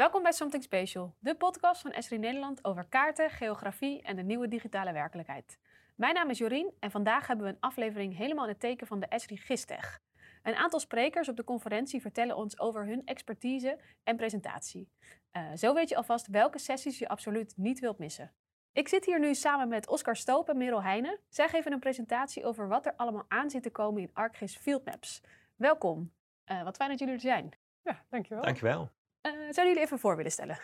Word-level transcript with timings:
Welkom 0.00 0.22
bij 0.22 0.32
Something 0.32 0.62
Special, 0.62 1.14
de 1.18 1.34
podcast 1.34 1.80
van 1.80 1.90
Esri 1.90 2.18
Nederland 2.18 2.64
over 2.64 2.84
kaarten, 2.88 3.30
geografie 3.30 4.02
en 4.02 4.16
de 4.16 4.22
nieuwe 4.22 4.48
digitale 4.48 4.92
werkelijkheid. 4.92 5.58
Mijn 5.96 6.14
naam 6.14 6.30
is 6.30 6.38
Jorien 6.38 6.72
en 6.78 6.90
vandaag 6.90 7.26
hebben 7.26 7.46
we 7.46 7.52
een 7.52 7.60
aflevering 7.60 8.16
helemaal 8.16 8.44
in 8.44 8.50
het 8.50 8.60
teken 8.60 8.86
van 8.86 9.00
de 9.00 9.06
Esri 9.06 9.36
Gistech. 9.36 10.00
Een 10.42 10.54
aantal 10.54 10.80
sprekers 10.80 11.28
op 11.28 11.36
de 11.36 11.44
conferentie 11.44 12.00
vertellen 12.00 12.36
ons 12.36 12.58
over 12.58 12.86
hun 12.86 13.02
expertise 13.04 13.80
en 14.04 14.16
presentatie. 14.16 14.88
Uh, 15.32 15.50
zo 15.54 15.74
weet 15.74 15.88
je 15.88 15.96
alvast 15.96 16.26
welke 16.26 16.58
sessies 16.58 16.98
je 16.98 17.08
absoluut 17.08 17.52
niet 17.56 17.80
wilt 17.80 17.98
missen. 17.98 18.32
Ik 18.72 18.88
zit 18.88 19.04
hier 19.04 19.20
nu 19.20 19.34
samen 19.34 19.68
met 19.68 19.88
Oscar 19.88 20.16
Stoop 20.16 20.48
en 20.48 20.56
Merel 20.56 20.82
Heijnen. 20.82 21.18
Zij 21.28 21.48
geven 21.48 21.72
een 21.72 21.80
presentatie 21.80 22.44
over 22.44 22.68
wat 22.68 22.86
er 22.86 22.94
allemaal 22.96 23.24
aan 23.28 23.50
zit 23.50 23.62
te 23.62 23.70
komen 23.70 24.02
in 24.02 24.10
ArcGIS 24.12 24.56
Field 24.56 24.84
Maps. 24.84 25.22
Welkom. 25.56 26.12
Uh, 26.46 26.62
wat 26.62 26.76
fijn 26.76 26.90
dat 26.90 26.98
jullie 26.98 27.14
er 27.14 27.20
zijn. 27.20 27.50
Ja, 27.82 28.04
dankjewel. 28.08 28.42
Dankjewel. 28.42 28.90
Uh, 29.26 29.32
zouden 29.32 29.66
jullie 29.66 29.80
even 29.80 29.98
voor 29.98 30.16
willen 30.16 30.32
stellen? 30.32 30.58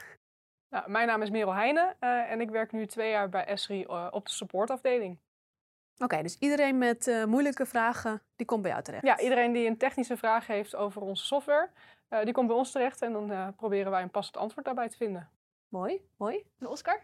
Nou, 0.71 0.91
mijn 0.91 1.07
naam 1.07 1.23
is 1.23 1.31
Merel 1.31 1.55
Heijnen 1.55 1.97
uh, 2.01 2.31
en 2.31 2.41
ik 2.41 2.51
werk 2.51 2.73
nu 2.73 2.87
twee 2.87 3.11
jaar 3.11 3.29
bij 3.29 3.45
Esri 3.45 3.83
uh, 3.83 4.09
op 4.11 4.27
de 4.27 4.33
supportafdeling. 4.33 5.19
Oké, 5.95 6.05
okay, 6.05 6.23
dus 6.23 6.39
iedereen 6.39 6.79
met 6.79 7.25
moeilijke 7.27 7.67
vragen, 7.67 8.23
die 8.37 8.47
komt 8.47 8.63
bij 8.63 8.71
jou 8.71 8.83
terecht? 8.83 9.05
Ja, 9.05 9.21
iedereen 9.21 9.53
die 9.53 9.67
een 9.67 9.79
technische 9.79 10.17
vraag 10.17 10.47
heeft 10.47 10.75
over 10.75 11.03
onze 11.03 11.25
software, 11.25 11.71
die 12.25 12.33
komt 12.33 12.47
bij 12.47 12.57
ons 12.57 12.73
terecht 12.73 13.03
en 13.03 13.13
dan 13.13 13.55
proberen 13.55 13.91
wij 13.91 14.03
een 14.03 14.11
passend 14.11 14.37
antwoord 14.37 14.67
daarbij 14.67 14.89
te 14.89 14.97
vinden. 14.97 15.31
Mooi, 15.69 16.01
mooi. 16.17 16.45
En 16.59 16.67
Oscar? 16.67 17.01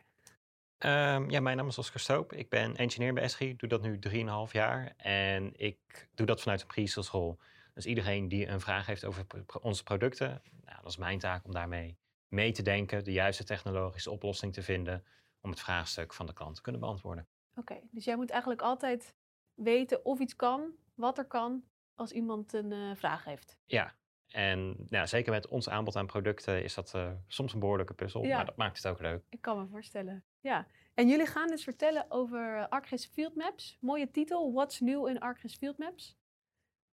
Um, 0.79 1.31
ja, 1.31 1.41
mijn 1.41 1.57
naam 1.57 1.67
is 1.67 1.79
Oscar 1.79 2.01
Stoop. 2.01 2.33
Ik 2.33 2.49
ben 2.49 2.77
engineer 2.77 3.13
bij 3.13 3.23
Esri, 3.23 3.57
doe 3.57 3.69
dat 3.69 3.83
nu 3.83 3.99
3,5 4.09 4.53
jaar 4.53 4.93
en 4.97 5.53
ik 5.57 6.09
doe 6.15 6.27
dat 6.27 6.41
vanuit 6.41 6.61
een 6.61 6.67
pre-sales 6.67 7.09
rol. 7.09 7.39
Dus 7.73 7.87
iedereen 7.87 8.29
die 8.29 8.47
een 8.47 8.61
vraag 8.61 8.87
heeft 8.87 9.05
over 9.05 9.27
onze 9.61 9.83
producten, 9.83 10.43
nou, 10.65 10.77
dat 10.83 10.91
is 10.91 10.97
mijn 10.97 11.19
taak 11.19 11.45
om 11.45 11.53
daarmee 11.53 11.99
mee 12.29 12.53
te 12.53 12.63
denken, 12.63 13.05
de 13.05 13.13
juiste 13.13 13.45
technologische 13.45 14.11
oplossing 14.11 14.53
te 14.53 14.63
vinden 14.63 15.05
om 15.41 15.51
het 15.51 15.61
vraagstuk 15.61 16.13
van 16.13 16.27
de 16.27 16.33
klant 16.33 16.55
te 16.55 16.63
kunnen 16.63 16.81
beantwoorden. 16.81 17.27
Oké, 17.51 17.61
okay, 17.61 17.89
dus 17.91 18.05
jij 18.05 18.17
moet 18.17 18.31
eigenlijk 18.31 18.63
altijd 18.63 19.15
weten 19.55 20.05
of 20.05 20.19
iets 20.19 20.37
kan, 20.37 20.71
wat 20.95 21.19
er 21.19 21.25
kan, 21.27 21.65
als 21.95 22.13
iemand 22.13 22.53
een 22.53 22.71
uh, 22.71 22.95
vraag 22.95 23.25
heeft. 23.25 23.59
Ja, 23.67 23.95
en 24.29 24.77
nou, 24.89 25.07
zeker 25.07 25.33
met 25.33 25.49
ons 25.49 25.69
aanbod 25.69 25.97
aan 25.97 26.07
producten 26.07 26.63
is 26.63 26.75
dat 26.75 26.93
uh, 26.97 27.11
soms 27.27 27.53
een 27.53 27.61
behoorlijke 27.61 27.95
puzzel, 27.95 28.25
ja. 28.25 28.37
maar 28.37 28.47
dat 28.47 28.57
maakt 28.57 28.77
het 28.77 28.87
ook 28.87 29.01
leuk. 29.01 29.25
Ik 29.29 29.41
kan 29.41 29.59
me 29.59 29.67
voorstellen. 29.67 30.25
Ja, 30.41 30.67
en 30.95 31.09
jullie 31.09 31.27
gaan 31.27 31.49
dus 31.49 31.65
vertellen 31.65 32.07
over 32.09 32.69
ArcGIS 32.69 33.07
Field 33.07 33.35
Maps. 33.35 33.79
Mooie 33.81 34.11
titel, 34.11 34.53
What's 34.53 34.81
New 34.81 35.09
in 35.09 35.21
ArcGIS 35.21 35.57
Field 35.57 35.79
Maps. 35.79 36.17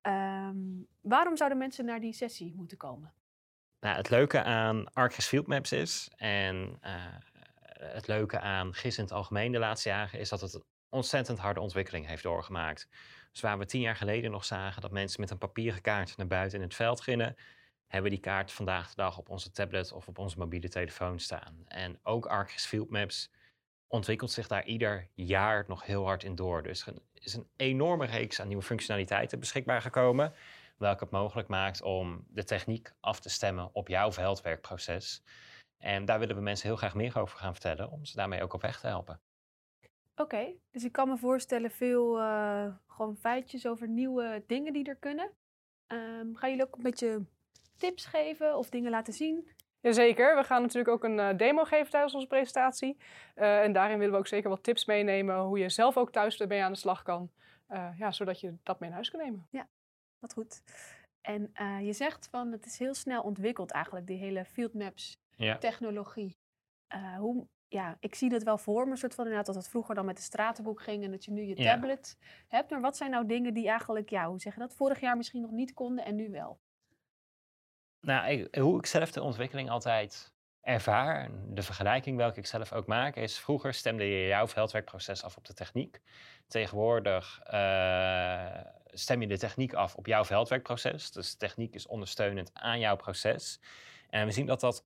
Um, 0.01 0.87
waarom 1.01 1.37
zouden 1.37 1.57
mensen 1.57 1.85
naar 1.85 1.99
die 1.99 2.13
sessie 2.13 2.53
moeten 2.55 2.77
komen? 2.77 3.13
Nou, 3.79 3.95
het 3.95 4.09
leuke 4.09 4.43
aan 4.43 4.93
ArcGIS 4.93 5.27
Field 5.27 5.47
Maps 5.47 5.71
is, 5.71 6.11
en 6.15 6.79
uh, 6.83 6.91
het 7.73 8.07
leuke 8.07 8.39
aan 8.39 8.73
GIS 8.73 8.97
in 8.97 9.03
het 9.03 9.13
algemeen 9.13 9.51
de 9.51 9.59
laatste 9.59 9.89
jaren, 9.89 10.19
is 10.19 10.29
dat 10.29 10.41
het 10.41 10.63
ontzettend 10.89 11.39
harde 11.39 11.59
ontwikkeling 11.59 12.07
heeft 12.07 12.23
doorgemaakt. 12.23 12.87
Dus 13.31 13.41
waar 13.41 13.57
we 13.57 13.65
tien 13.65 13.81
jaar 13.81 13.95
geleden 13.95 14.31
nog 14.31 14.45
zagen 14.45 14.81
dat 14.81 14.91
mensen 14.91 15.21
met 15.21 15.29
een 15.29 15.37
papieren 15.37 15.81
kaart 15.81 16.17
naar 16.17 16.27
buiten 16.27 16.57
in 16.57 16.63
het 16.63 16.75
veld 16.75 17.01
gingen, 17.01 17.35
hebben 17.87 18.11
die 18.11 18.19
kaart 18.19 18.51
vandaag 18.51 18.89
de 18.89 18.95
dag 18.95 19.17
op 19.17 19.29
onze 19.29 19.51
tablet 19.51 19.91
of 19.91 20.07
op 20.07 20.17
onze 20.17 20.37
mobiele 20.37 20.69
telefoon 20.69 21.19
staan. 21.19 21.63
En 21.67 21.99
ook 22.03 22.25
ArcGIS 22.25 22.65
Field 22.65 22.89
Maps 22.89 23.31
ontwikkelt 23.89 24.31
zich 24.31 24.47
daar 24.47 24.65
ieder 24.65 25.07
jaar 25.13 25.65
nog 25.67 25.85
heel 25.85 26.05
hard 26.05 26.23
in 26.23 26.35
door. 26.35 26.63
Dus 26.63 26.85
er 26.85 26.93
is 27.13 27.33
een 27.33 27.47
enorme 27.55 28.05
reeks 28.05 28.41
aan 28.41 28.47
nieuwe 28.47 28.63
functionaliteiten 28.63 29.39
beschikbaar 29.39 29.81
gekomen, 29.81 30.33
welke 30.77 31.03
het 31.03 31.13
mogelijk 31.13 31.47
maakt 31.47 31.81
om 31.81 32.25
de 32.27 32.43
techniek 32.43 32.91
af 32.99 33.19
te 33.19 33.29
stemmen 33.29 33.69
op 33.73 33.87
jouw 33.87 34.11
veldwerkproces. 34.11 35.23
En 35.77 36.05
daar 36.05 36.19
willen 36.19 36.35
we 36.35 36.41
mensen 36.41 36.67
heel 36.67 36.77
graag 36.77 36.95
meer 36.95 37.19
over 37.19 37.37
gaan 37.37 37.53
vertellen, 37.53 37.91
om 37.91 38.05
ze 38.05 38.15
daarmee 38.15 38.43
ook 38.43 38.53
op 38.53 38.61
weg 38.61 38.79
te 38.79 38.87
helpen. 38.87 39.19
Oké, 40.15 40.47
dus 40.71 40.83
ik 40.83 40.91
kan 40.91 41.09
me 41.09 41.17
voorstellen 41.17 41.71
veel 41.71 42.19
uh, 42.19 42.73
gewoon 42.87 43.17
feitjes 43.17 43.67
over 43.67 43.87
nieuwe 43.87 44.43
dingen 44.47 44.73
die 44.73 44.89
er 44.89 44.95
kunnen. 44.95 45.31
Um, 45.87 46.35
gaan 46.35 46.49
jullie 46.49 46.65
ook 46.65 46.75
een 46.75 46.83
beetje 46.83 47.25
tips 47.77 48.05
geven 48.05 48.57
of 48.57 48.69
dingen 48.69 48.91
laten 48.91 49.13
zien? 49.13 49.49
Jazeker, 49.81 50.35
we 50.35 50.43
gaan 50.43 50.61
natuurlijk 50.61 50.93
ook 50.93 51.03
een 51.03 51.17
uh, 51.17 51.37
demo 51.37 51.63
geven 51.63 51.91
tijdens 51.91 52.13
onze 52.13 52.27
presentatie. 52.27 52.97
Uh, 53.35 53.63
en 53.63 53.73
daarin 53.73 53.97
willen 53.97 54.13
we 54.13 54.19
ook 54.19 54.27
zeker 54.27 54.49
wat 54.49 54.63
tips 54.63 54.85
meenemen 54.85 55.39
hoe 55.39 55.59
je 55.59 55.69
zelf 55.69 55.97
ook 55.97 56.11
thuis 56.11 56.39
ermee 56.39 56.63
aan 56.63 56.71
de 56.71 56.77
slag 56.77 57.03
kan. 57.03 57.31
Uh, 57.69 57.89
ja, 57.97 58.11
zodat 58.11 58.39
je 58.39 58.55
dat 58.63 58.79
mee 58.79 58.89
naar 58.89 58.97
huis 58.97 59.11
kan 59.11 59.19
nemen. 59.19 59.47
Ja, 59.49 59.67
wat 60.19 60.33
goed. 60.33 60.61
En 61.21 61.51
je 61.85 61.93
zegt 61.93 62.27
van 62.31 62.51
het 62.51 62.65
is 62.65 62.79
heel 62.79 62.93
snel 62.93 63.21
ontwikkeld 63.21 63.71
eigenlijk, 63.71 64.07
die 64.07 64.17
hele 64.17 64.45
field 64.45 64.73
maps 64.73 65.17
ja. 65.35 65.57
technologie. 65.57 66.37
hoe, 67.17 67.47
ja, 67.67 67.97
ik 67.99 68.15
zie 68.15 68.29
dat 68.29 68.43
wel 68.43 68.57
voor 68.57 68.87
me, 68.87 68.95
soort 68.95 69.15
van 69.15 69.23
inderdaad 69.23 69.53
dat 69.53 69.63
het 69.63 69.69
vroeger 69.69 69.95
dan 69.95 70.05
met 70.05 70.15
de 70.15 70.21
stratenboek 70.21 70.81
ging 70.81 71.03
en 71.03 71.11
dat 71.11 71.25
je 71.25 71.31
nu 71.31 71.41
je 71.41 71.61
ja. 71.61 71.73
tablet 71.73 72.17
hebt. 72.47 72.69
Maar 72.69 72.81
wat 72.81 72.97
zijn 72.97 73.11
nou 73.11 73.25
dingen 73.25 73.53
die 73.53 73.67
eigenlijk, 73.67 74.09
ja, 74.09 74.27
hoe 74.27 74.39
zeg 74.39 74.53
je 74.53 74.59
dat, 74.59 74.73
vorig 74.73 74.99
jaar 74.99 75.17
misschien 75.17 75.41
nog 75.41 75.51
niet 75.51 75.73
konden 75.73 76.05
en 76.05 76.15
nu 76.15 76.29
wel? 76.29 76.59
Nou, 78.01 78.29
ik, 78.29 78.55
hoe 78.55 78.77
ik 78.77 78.85
zelf 78.85 79.11
de 79.11 79.21
ontwikkeling 79.21 79.69
altijd 79.69 80.33
ervaar, 80.61 81.23
en 81.23 81.55
de 81.55 81.61
vergelijking 81.61 82.17
welke 82.17 82.39
ik 82.39 82.45
zelf 82.45 82.73
ook 82.73 82.87
maak, 82.87 83.15
is 83.15 83.39
vroeger 83.39 83.73
stemde 83.73 84.03
je 84.03 84.27
jouw 84.27 84.47
veldwerkproces 84.47 85.23
af 85.23 85.37
op 85.37 85.45
de 85.45 85.53
techniek. 85.53 86.01
Tegenwoordig 86.47 87.41
uh, 87.53 88.47
stem 88.85 89.21
je 89.21 89.27
de 89.27 89.37
techniek 89.37 89.73
af 89.73 89.95
op 89.95 90.05
jouw 90.05 90.25
veldwerkproces. 90.25 91.11
Dus 91.11 91.31
de 91.31 91.37
techniek 91.37 91.73
is 91.73 91.87
ondersteunend 91.87 92.51
aan 92.53 92.79
jouw 92.79 92.95
proces. 92.95 93.59
En 94.09 94.25
we 94.25 94.31
zien 94.31 94.45
dat 94.45 94.59
dat 94.59 94.85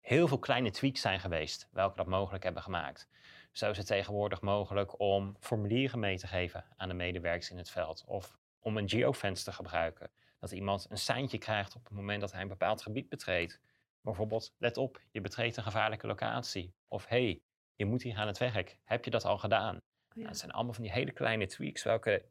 heel 0.00 0.28
veel 0.28 0.38
kleine 0.38 0.70
tweaks 0.70 1.00
zijn 1.00 1.20
geweest, 1.20 1.68
welke 1.72 1.96
dat 1.96 2.06
mogelijk 2.06 2.44
hebben 2.44 2.62
gemaakt. 2.62 3.08
Zo 3.52 3.70
is 3.70 3.76
het 3.76 3.86
tegenwoordig 3.86 4.40
mogelijk 4.40 5.00
om 5.00 5.36
formulieren 5.40 5.98
mee 5.98 6.18
te 6.18 6.26
geven 6.26 6.64
aan 6.76 6.88
de 6.88 6.94
medewerkers 6.94 7.50
in 7.50 7.58
het 7.58 7.70
veld. 7.70 8.04
Of 8.06 8.36
om 8.60 8.76
een 8.76 8.88
geofence 8.88 9.44
te 9.44 9.52
gebruiken 9.52 10.10
dat 10.44 10.52
iemand 10.52 10.86
een 10.90 10.98
seintje 10.98 11.38
krijgt 11.38 11.74
op 11.74 11.84
het 11.84 11.92
moment 11.92 12.20
dat 12.20 12.32
hij 12.32 12.42
een 12.42 12.48
bepaald 12.48 12.82
gebied 12.82 13.08
betreedt. 13.08 13.60
Bijvoorbeeld, 14.00 14.54
let 14.58 14.76
op, 14.76 15.00
je 15.10 15.20
betreedt 15.20 15.56
een 15.56 15.62
gevaarlijke 15.62 16.06
locatie. 16.06 16.74
Of 16.88 17.06
hey, 17.06 17.40
je 17.74 17.84
moet 17.84 18.02
hier 18.02 18.16
aan 18.16 18.26
het 18.26 18.38
werk. 18.38 18.78
Heb 18.84 19.04
je 19.04 19.10
dat 19.10 19.24
al 19.24 19.38
gedaan? 19.38 19.74
Oh 19.74 19.80
ja. 19.80 20.14
nou, 20.14 20.28
het 20.28 20.38
zijn 20.38 20.52
allemaal 20.52 20.72
van 20.72 20.82
die 20.82 20.92
hele 20.92 21.12
kleine 21.12 21.46
tweaks, 21.46 21.82
welke 21.82 22.24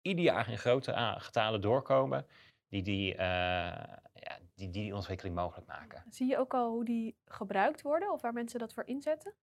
ieder 0.00 0.24
jaar 0.24 0.48
in 0.50 0.58
grote 0.58 1.14
getalen 1.18 1.60
doorkomen, 1.60 2.26
die 2.68 2.82
die, 2.82 3.12
uh, 3.12 3.18
ja, 3.18 4.38
die, 4.38 4.48
die, 4.54 4.70
die 4.70 4.94
ontwikkeling 4.94 5.36
mogelijk 5.36 5.66
maken. 5.66 6.04
Zie 6.10 6.26
je 6.26 6.38
ook 6.38 6.54
al 6.54 6.70
hoe 6.70 6.84
die 6.84 7.16
gebruikt 7.24 7.82
worden 7.82 8.12
of 8.12 8.20
waar 8.20 8.32
mensen 8.32 8.58
dat 8.58 8.72
voor 8.72 8.86
inzetten? 8.86 9.34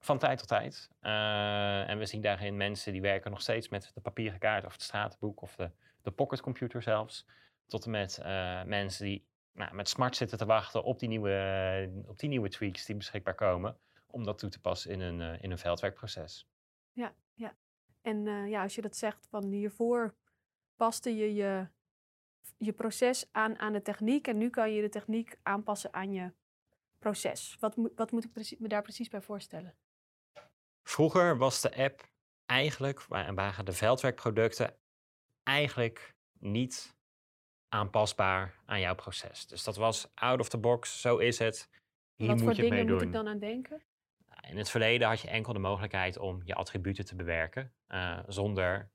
Van 0.00 0.18
tijd 0.18 0.38
tot 0.38 0.48
tijd. 0.48 0.88
Uh, 1.02 1.88
en 1.88 1.98
we 1.98 2.06
zien 2.06 2.20
daarin 2.20 2.56
mensen 2.56 2.92
die 2.92 3.00
werken 3.00 3.30
nog 3.30 3.40
steeds 3.40 3.68
met 3.68 3.90
de 3.94 4.00
papieren 4.00 4.38
kaart 4.38 4.64
of 4.64 4.72
het 4.72 4.82
stratenboek 4.82 5.42
of 5.42 5.56
de, 5.56 5.70
de 6.02 6.10
pocketcomputer 6.10 6.82
zelfs. 6.82 7.26
Tot 7.66 7.84
en 7.84 7.90
met 7.90 8.18
uh, 8.18 8.62
mensen 8.64 9.04
die 9.04 9.26
nou, 9.52 9.74
met 9.74 9.88
smart 9.88 10.16
zitten 10.16 10.38
te 10.38 10.46
wachten 10.46 10.84
op 10.84 10.98
die, 10.98 11.08
nieuwe, 11.08 12.04
op 12.06 12.18
die 12.18 12.28
nieuwe 12.28 12.48
tweaks 12.48 12.86
die 12.86 12.96
beschikbaar 12.96 13.34
komen. 13.34 13.78
Om 14.06 14.24
dat 14.24 14.38
toe 14.38 14.50
te 14.50 14.60
passen 14.60 14.90
in 14.90 15.00
een, 15.00 15.20
uh, 15.20 15.42
in 15.42 15.50
een 15.50 15.58
veldwerkproces. 15.58 16.48
Ja, 16.92 17.14
ja. 17.34 17.56
En 18.02 18.26
uh, 18.26 18.48
ja, 18.50 18.62
als 18.62 18.74
je 18.74 18.82
dat 18.82 18.96
zegt 18.96 19.26
van 19.30 19.44
hiervoor 19.44 20.14
paste 20.76 21.16
je 21.16 21.34
je, 21.34 21.68
je 22.56 22.72
proces 22.72 23.28
aan, 23.32 23.58
aan 23.58 23.72
de 23.72 23.82
techniek. 23.82 24.26
En 24.26 24.38
nu 24.38 24.50
kan 24.50 24.72
je 24.72 24.80
de 24.80 24.88
techniek 24.88 25.36
aanpassen 25.42 25.92
aan 25.94 26.12
je 26.12 26.32
proces. 26.98 27.56
Wat, 27.60 27.74
wat 27.94 28.10
moet 28.10 28.24
ik 28.50 28.60
me 28.60 28.68
daar 28.68 28.82
precies 28.82 29.08
bij 29.08 29.20
voorstellen? 29.20 29.74
Vroeger 30.82 31.38
was 31.38 31.60
de 31.60 31.76
app 31.76 32.08
eigenlijk, 32.46 33.02
waren 33.34 33.64
de 33.64 33.72
veldwerkproducten 33.72 34.76
eigenlijk 35.42 36.14
niet 36.38 36.96
aanpasbaar 37.74 38.54
aan 38.64 38.80
jouw 38.80 38.94
proces. 38.94 39.46
Dus 39.46 39.64
dat 39.64 39.76
was 39.76 40.08
out 40.14 40.40
of 40.40 40.48
the 40.48 40.58
box, 40.58 41.00
zo 41.00 41.16
is 41.16 41.38
het. 41.38 41.68
Hier 42.14 42.28
Wat 42.28 42.40
moet 42.40 42.56
je 42.56 42.62
het 42.62 42.70
mee 42.70 42.84
doen. 42.84 42.94
moet 42.94 43.02
ik 43.02 43.12
dan 43.12 43.28
aan 43.28 43.38
denken? 43.38 43.82
Nou, 44.28 44.40
in 44.50 44.56
het 44.56 44.70
verleden 44.70 45.08
had 45.08 45.20
je 45.20 45.28
enkel 45.28 45.52
de 45.52 45.58
mogelijkheid 45.58 46.18
om 46.18 46.42
je 46.44 46.54
attributen 46.54 47.04
te 47.04 47.14
bewerken 47.14 47.72
uh, 47.88 48.18
zonder 48.26 48.90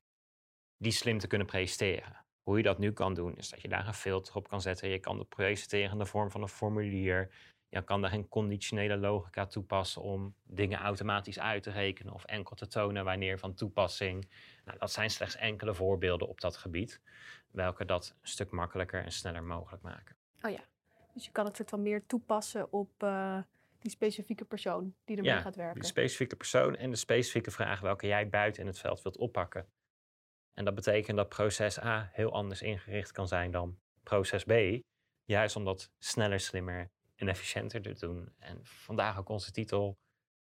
die 0.78 0.92
slim 0.92 1.18
te 1.18 1.28
kunnen 1.28 1.48
presenteren. 1.48 2.26
Hoe 2.44 2.58
je 2.58 2.64
dat 2.64 2.80
nu 2.80 2.92
kan 2.92 3.14
doen, 3.14 3.36
is 3.36 3.50
dat 3.50 3.62
je 3.62 3.68
daar 3.68 3.88
een 3.88 3.94
filter 3.94 4.36
op 4.36 4.48
kan 4.48 4.62
zetten. 4.62 4.90
Je 4.90 5.00
kan 5.00 5.20
het 5.20 5.30
presenteren 5.30 5.92
in 5.92 5.98
de 5.98 6.06
vorm 6.06 6.31
van 6.31 6.42
een 6.42 6.48
formulier. 6.48 7.30
Je 7.70 7.84
kan 7.84 8.02
daar 8.02 8.14
een 8.14 8.28
conditionele 8.28 8.98
logica 8.98 9.46
toepassen 9.46 10.02
om 10.02 10.36
dingen 10.44 10.80
automatisch 10.80 11.40
uit 11.40 11.64
te 11.64 11.72
rekenen 11.72 12.14
of 12.14 12.26
enkel 12.26 12.56
te 12.56 12.68
tonen 12.68 13.06
wanneer 13.06 13.40
van 13.40 13.54
toepassing. 13.54 14.30
Nou, 14.69 14.81
dat 14.81 14.92
zijn 14.92 15.10
slechts 15.10 15.36
enkele 15.36 15.74
voorbeelden 15.74 16.27
op 16.27 16.42
dat 16.42 16.57
gebied, 16.57 17.01
welke 17.51 17.86
dat 17.86 18.16
een 18.21 18.27
stuk 18.27 18.51
makkelijker 18.51 19.04
en 19.04 19.12
sneller 19.12 19.44
mogelijk 19.44 19.83
maken. 19.83 20.16
Oh 20.42 20.51
ja, 20.51 20.60
dus 21.13 21.25
je 21.25 21.31
kan 21.31 21.45
het 21.45 21.56
soort 21.56 21.69
van 21.69 21.81
meer 21.81 22.06
toepassen 22.06 22.71
op 22.71 23.04
uh, 23.04 23.42
die 23.80 23.92
specifieke 23.92 24.45
persoon 24.45 24.95
die 25.06 25.18
ermee 25.18 25.31
ja, 25.31 25.42
gaat 25.42 25.56
werken. 25.56 25.81
de 25.81 25.88
specifieke 25.88 26.36
persoon 26.36 26.75
en 26.75 26.89
de 26.89 26.95
specifieke 26.95 27.51
vraag 27.51 27.80
welke 27.80 28.07
jij 28.07 28.30
buiten 28.30 28.62
in 28.62 28.68
het 28.68 28.80
veld 28.80 29.01
wilt 29.01 29.18
oppakken. 29.18 29.68
En 30.54 30.66
dat 30.66 30.75
betekent 30.75 31.18
dat 31.18 31.30
proces 31.30 31.80
A 31.80 32.10
heel 32.12 32.33
anders 32.33 32.62
ingericht 32.62 33.12
kan 33.12 33.27
zijn 33.27 33.51
dan 33.51 33.80
proces 34.04 34.44
B, 34.44 34.51
juist 35.24 35.56
omdat 35.56 35.92
sneller, 35.98 36.39
slimmer 36.39 36.92
en 37.16 37.27
efficiënter 37.27 37.81
te 37.81 37.94
doen. 37.94 38.33
En 38.38 38.60
vandaag 38.63 39.18
ook 39.18 39.30
onze 39.30 39.51
titel 39.51 39.98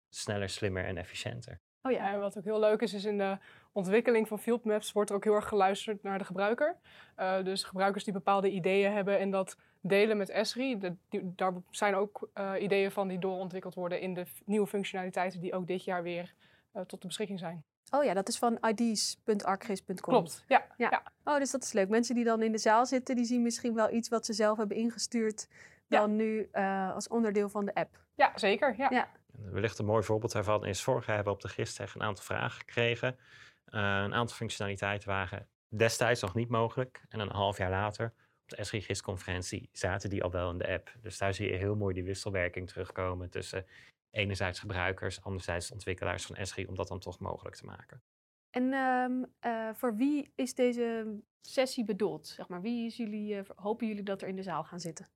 sneller, 0.09 0.49
slimmer 0.49 0.85
en 0.85 0.97
efficiënter. 0.97 1.61
Oh 1.83 1.93
ja. 1.93 2.13
En 2.13 2.21
wat 2.21 2.39
ook 2.39 2.45
heel 2.45 2.61
leuk 2.61 2.81
is, 2.81 2.93
is 2.93 3.05
in 3.05 3.19
de 3.19 3.39
ontwikkeling 3.73 4.29
van 4.29 4.39
field 4.39 4.65
maps 4.65 4.93
wordt 4.93 5.11
er 5.11 5.17
ook 5.17 5.25
heel 5.25 5.35
erg 5.35 5.49
geluisterd 5.49 6.03
naar 6.03 6.19
de 6.19 6.25
gebruiker. 6.25 6.77
Uh, 7.19 7.45
dus 7.45 7.63
gebruikers 7.63 8.05
die 8.05 8.13
bepaalde 8.13 8.51
ideeën 8.51 8.93
hebben 8.93 9.19
en 9.19 9.31
dat 9.31 9.57
delen 9.81 10.17
met 10.17 10.29
Esri. 10.29 10.79
De, 10.79 10.95
die, 11.09 11.33
daar 11.37 11.53
zijn 11.71 11.95
ook 11.95 12.29
uh, 12.35 12.53
ideeën 12.61 12.91
van 12.91 13.09
die 13.09 13.19
doorontwikkeld 13.19 13.75
worden 13.75 14.01
in 14.01 14.15
de 14.15 14.27
nieuwe 14.45 14.67
functionaliteiten 14.67 15.41
die 15.41 15.55
ook 15.55 15.67
dit 15.67 15.85
jaar 15.85 16.03
weer 16.03 16.35
uh, 16.75 16.83
tot 16.83 17.01
de 17.01 17.07
beschikking 17.07 17.39
zijn. 17.39 17.65
Oh 17.91 18.05
ja, 18.05 18.15
dat 18.15 18.29
is 18.29 18.39
van 18.39 18.59
ids.arcgis.com. 18.69 19.97
Klopt, 19.97 20.45
ja, 20.49 20.67
ja. 20.77 20.89
ja. 20.91 21.03
Oh, 21.25 21.39
dus 21.39 21.51
dat 21.51 21.63
is 21.63 21.73
leuk. 21.73 21.89
Mensen 21.89 22.15
die 22.15 22.25
dan 22.25 22.43
in 22.43 22.53
de 22.53 22.59
zaal 22.59 22.87
zitten, 22.87 23.17
die 23.17 23.25
zien 23.25 23.43
misschien 23.43 23.75
wel 23.75 23.93
iets 23.93 24.09
wat 24.09 24.27
ze 24.27 24.33
zelf 24.33 24.59
hebben 24.59 24.77
ingestuurd 24.77 25.49
dan 25.87 26.17
nu 26.17 26.49
als 26.95 27.09
onderdeel 27.09 27.49
van 27.49 27.65
de 27.65 27.75
app. 27.75 27.99
Ja, 28.15 28.33
zeker. 28.35 28.75
Ja. 28.77 28.91
ja. 28.91 29.09
Wellicht 29.43 29.79
een 29.79 29.85
mooi 29.85 30.03
voorbeeld 30.03 30.33
daarvan 30.33 30.67
is, 30.67 30.83
vorig 30.83 31.07
jaar 31.07 31.15
hebben 31.15 31.35
we 31.35 31.39
op 31.39 31.45
de 31.45 31.55
GISTEG 31.55 31.95
een 31.95 32.03
aantal 32.03 32.25
vragen 32.25 32.59
gekregen. 32.59 33.17
Uh, 33.17 33.81
een 33.81 34.15
aantal 34.15 34.37
functionaliteiten 34.37 35.09
waren 35.09 35.49
destijds 35.69 36.21
nog 36.21 36.35
niet 36.35 36.49
mogelijk. 36.49 37.03
En 37.09 37.21
een 37.21 37.31
half 37.31 37.59
jaar 37.59 37.71
later, 37.71 38.15
op 38.43 38.57
de 38.57 38.65
SRI 38.65 38.81
GIS-conferentie, 38.81 39.69
zaten 39.73 40.11
die 40.11 40.23
al 40.23 40.31
wel 40.31 40.51
in 40.51 40.59
de 40.59 40.69
app. 40.69 40.93
Dus 41.01 41.19
daar 41.19 41.35
zie 41.35 41.51
je 41.51 41.57
heel 41.57 41.77
mooi 41.77 41.95
die 41.95 42.05
wisselwerking 42.05 42.69
terugkomen 42.69 43.31
tussen 43.31 43.67
enerzijds 44.11 44.59
gebruikers, 44.59 45.23
anderzijds 45.23 45.71
ontwikkelaars 45.71 46.27
van 46.27 46.47
SRI, 46.47 46.67
om 46.67 46.75
dat 46.75 46.89
dan 46.89 46.99
toch 46.99 47.19
mogelijk 47.19 47.57
te 47.57 47.65
maken. 47.65 48.03
En 48.51 48.73
um, 48.73 49.27
uh, 49.47 49.69
voor 49.75 49.97
wie 49.97 50.33
is 50.35 50.55
deze 50.55 51.21
sessie 51.41 51.85
bedoeld? 51.85 52.27
Zeg 52.27 52.49
maar, 52.49 52.61
wie 52.61 52.87
is 52.87 52.97
jullie, 52.97 53.35
uh, 53.35 53.41
hopen 53.55 53.87
jullie 53.87 54.03
dat 54.03 54.23
er 54.23 54.29
in 54.29 54.37
de 54.37 54.43
zaal 54.43 54.65
gaan 54.65 54.81
zitten? 54.81 55.07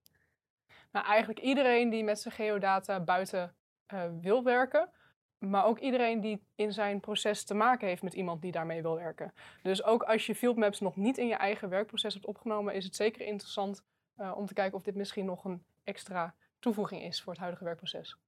Nou, 0.92 1.06
eigenlijk 1.06 1.40
iedereen 1.40 1.90
die 1.90 2.04
met 2.04 2.20
zijn 2.20 2.34
geodata 2.34 3.00
buiten 3.00 3.54
uh, 3.92 4.04
wil 4.20 4.44
werken. 4.44 4.90
Maar 5.38 5.64
ook 5.64 5.78
iedereen 5.78 6.20
die 6.20 6.42
in 6.54 6.72
zijn 6.72 7.00
proces 7.00 7.44
te 7.44 7.54
maken 7.54 7.88
heeft 7.88 8.02
met 8.02 8.14
iemand 8.14 8.42
die 8.42 8.52
daarmee 8.52 8.82
wil 8.82 8.94
werken. 8.94 9.32
Dus 9.62 9.84
ook 9.84 10.02
als 10.02 10.26
je 10.26 10.34
fieldmaps 10.34 10.80
nog 10.80 10.96
niet 10.96 11.18
in 11.18 11.26
je 11.26 11.34
eigen 11.34 11.68
werkproces 11.68 12.14
hebt 12.14 12.26
opgenomen, 12.26 12.74
is 12.74 12.84
het 12.84 12.96
zeker 12.96 13.26
interessant 13.26 13.84
uh, 14.18 14.32
om 14.36 14.46
te 14.46 14.54
kijken 14.54 14.76
of 14.76 14.82
dit 14.82 14.94
misschien 14.94 15.24
nog 15.24 15.44
een 15.44 15.64
extra 15.84 16.34
toevoeging 16.58 17.02
is 17.02 17.22
voor 17.22 17.32
het 17.32 17.40
huidige 17.40 17.64
werkproces. 17.64 18.18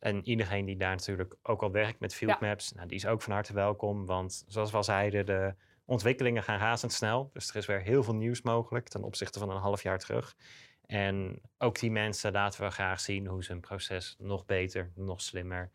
En 0.00 0.28
iedereen 0.28 0.64
die 0.64 0.76
daar 0.76 0.96
natuurlijk 0.96 1.36
ook 1.42 1.62
al 1.62 1.70
werkt 1.70 2.00
met 2.00 2.14
fieldmaps, 2.14 2.68
ja. 2.68 2.76
nou, 2.76 2.88
die 2.88 2.96
is 2.96 3.06
ook 3.06 3.22
van 3.22 3.32
harte 3.32 3.52
welkom. 3.52 4.06
Want 4.06 4.44
zoals 4.46 4.70
we 4.70 4.76
al 4.76 4.84
zeiden, 4.84 5.26
de 5.26 5.54
ontwikkelingen 5.84 6.42
gaan 6.42 6.58
razendsnel. 6.58 7.30
Dus 7.32 7.48
er 7.48 7.56
is 7.56 7.66
weer 7.66 7.80
heel 7.80 8.02
veel 8.02 8.14
nieuws 8.14 8.42
mogelijk 8.42 8.88
ten 8.88 9.02
opzichte 9.02 9.38
van 9.38 9.50
een 9.50 9.56
half 9.56 9.82
jaar 9.82 9.98
terug. 9.98 10.36
En 10.92 11.40
ook 11.58 11.78
die 11.78 11.90
mensen 11.90 12.32
laten 12.32 12.64
we 12.64 12.70
graag 12.70 13.00
zien 13.00 13.26
hoe 13.26 13.44
ze 13.44 13.52
een 13.52 13.60
proces 13.60 14.16
nog 14.18 14.44
beter, 14.44 14.92
nog 14.94 15.20
slimmer 15.20 15.70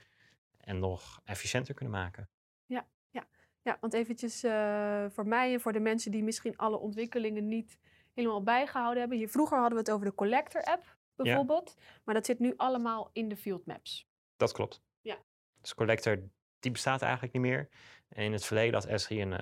en 0.57 0.79
nog 0.79 1.21
efficiënter 1.23 1.73
kunnen 1.73 1.93
maken. 1.93 2.29
Ja, 2.65 2.87
ja. 3.09 3.27
ja 3.61 3.77
want 3.79 3.93
eventjes 3.93 4.43
uh, 4.43 5.05
voor 5.09 5.27
mij 5.27 5.53
en 5.53 5.61
voor 5.61 5.73
de 5.73 5.79
mensen 5.79 6.11
die 6.11 6.23
misschien 6.23 6.57
alle 6.57 6.77
ontwikkelingen 6.77 7.47
niet 7.47 7.79
helemaal 8.13 8.43
bijgehouden 8.43 8.99
hebben. 8.99 9.17
Hier, 9.17 9.29
vroeger 9.29 9.57
hadden 9.57 9.77
we 9.77 9.83
het 9.83 9.91
over 9.91 10.05
de 10.05 10.15
Collector 10.15 10.63
app 10.63 10.97
bijvoorbeeld, 11.15 11.75
ja. 11.77 11.83
maar 12.03 12.13
dat 12.13 12.25
zit 12.25 12.39
nu 12.39 12.53
allemaal 12.57 13.09
in 13.11 13.27
de 13.27 13.37
field 13.37 13.65
maps. 13.65 14.07
Dat 14.37 14.51
klopt. 14.51 14.81
Ja. 15.01 15.17
Dus 15.61 15.73
Collector 15.73 16.29
die 16.59 16.71
bestaat 16.71 17.01
eigenlijk 17.01 17.33
niet 17.33 17.41
meer. 17.41 17.69
En 18.09 18.23
in 18.23 18.31
het 18.31 18.45
verleden 18.45 18.73
had 18.73 18.85
Esri 18.85 19.21
een, 19.21 19.31
uh, 19.31 19.39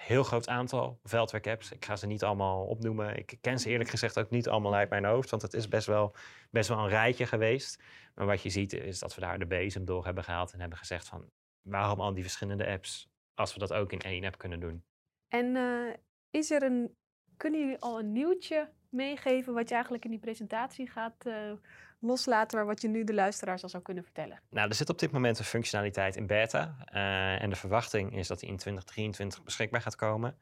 heel 0.00 0.22
groot 0.22 0.48
aantal 0.48 1.00
veldwerkapps. 1.02 1.72
Ik 1.72 1.84
ga 1.84 1.96
ze 1.96 2.06
niet 2.06 2.22
allemaal 2.22 2.66
opnoemen. 2.66 3.16
Ik 3.16 3.38
ken 3.40 3.58
ze 3.58 3.68
eerlijk 3.68 3.90
gezegd 3.90 4.18
ook 4.18 4.30
niet 4.30 4.48
allemaal 4.48 4.74
uit 4.74 4.90
mijn 4.90 5.04
hoofd, 5.04 5.30
want 5.30 5.42
het 5.42 5.54
is 5.54 5.68
best 5.68 5.86
wel, 5.86 6.14
best 6.50 6.68
wel 6.68 6.78
een 6.78 6.88
rijtje 6.88 7.26
geweest. 7.26 7.82
Maar 8.14 8.26
wat 8.26 8.42
je 8.42 8.50
ziet 8.50 8.72
is 8.72 8.98
dat 8.98 9.14
we 9.14 9.20
daar 9.20 9.38
de 9.38 9.46
bezem 9.46 9.84
door 9.84 10.04
hebben 10.04 10.24
gehaald 10.24 10.52
en 10.52 10.60
hebben 10.60 10.78
gezegd 10.78 11.08
van 11.08 11.30
waarom 11.62 12.00
al 12.00 12.14
die 12.14 12.22
verschillende 12.22 12.66
apps 12.66 13.08
als 13.34 13.52
we 13.52 13.58
dat 13.58 13.72
ook 13.72 13.92
in 13.92 14.00
één 14.00 14.24
app 14.24 14.38
kunnen 14.38 14.60
doen. 14.60 14.84
En 15.28 15.46
uh, 15.46 15.94
is 16.30 16.50
er 16.50 16.62
een, 16.62 16.96
kunnen 17.36 17.60
jullie 17.60 17.80
al 17.80 17.98
een 17.98 18.12
nieuwtje 18.12 18.72
meegeven 18.88 19.54
wat 19.54 19.68
je 19.68 19.74
eigenlijk 19.74 20.04
in 20.04 20.10
die 20.10 20.20
presentatie 20.20 20.86
gaat 20.86 21.26
uh, 21.26 21.52
loslaten, 22.00 22.58
maar 22.58 22.66
wat 22.66 22.82
je 22.82 22.88
nu 22.88 23.04
de 23.04 23.14
luisteraars 23.14 23.62
al 23.62 23.68
zou 23.68 23.82
kunnen 23.82 24.04
vertellen? 24.04 24.40
Nou, 24.50 24.68
er 24.68 24.74
zit 24.74 24.88
op 24.88 24.98
dit 24.98 25.10
moment 25.10 25.38
een 25.38 25.44
functionaliteit 25.44 26.16
in 26.16 26.26
beta. 26.26 26.76
Uh, 26.94 27.42
en 27.42 27.50
de 27.50 27.56
verwachting 27.56 28.16
is 28.16 28.28
dat 28.28 28.40
die 28.40 28.48
in 28.48 28.56
2023 28.56 29.42
beschikbaar 29.42 29.80
gaat 29.80 29.96
komen. 29.96 30.36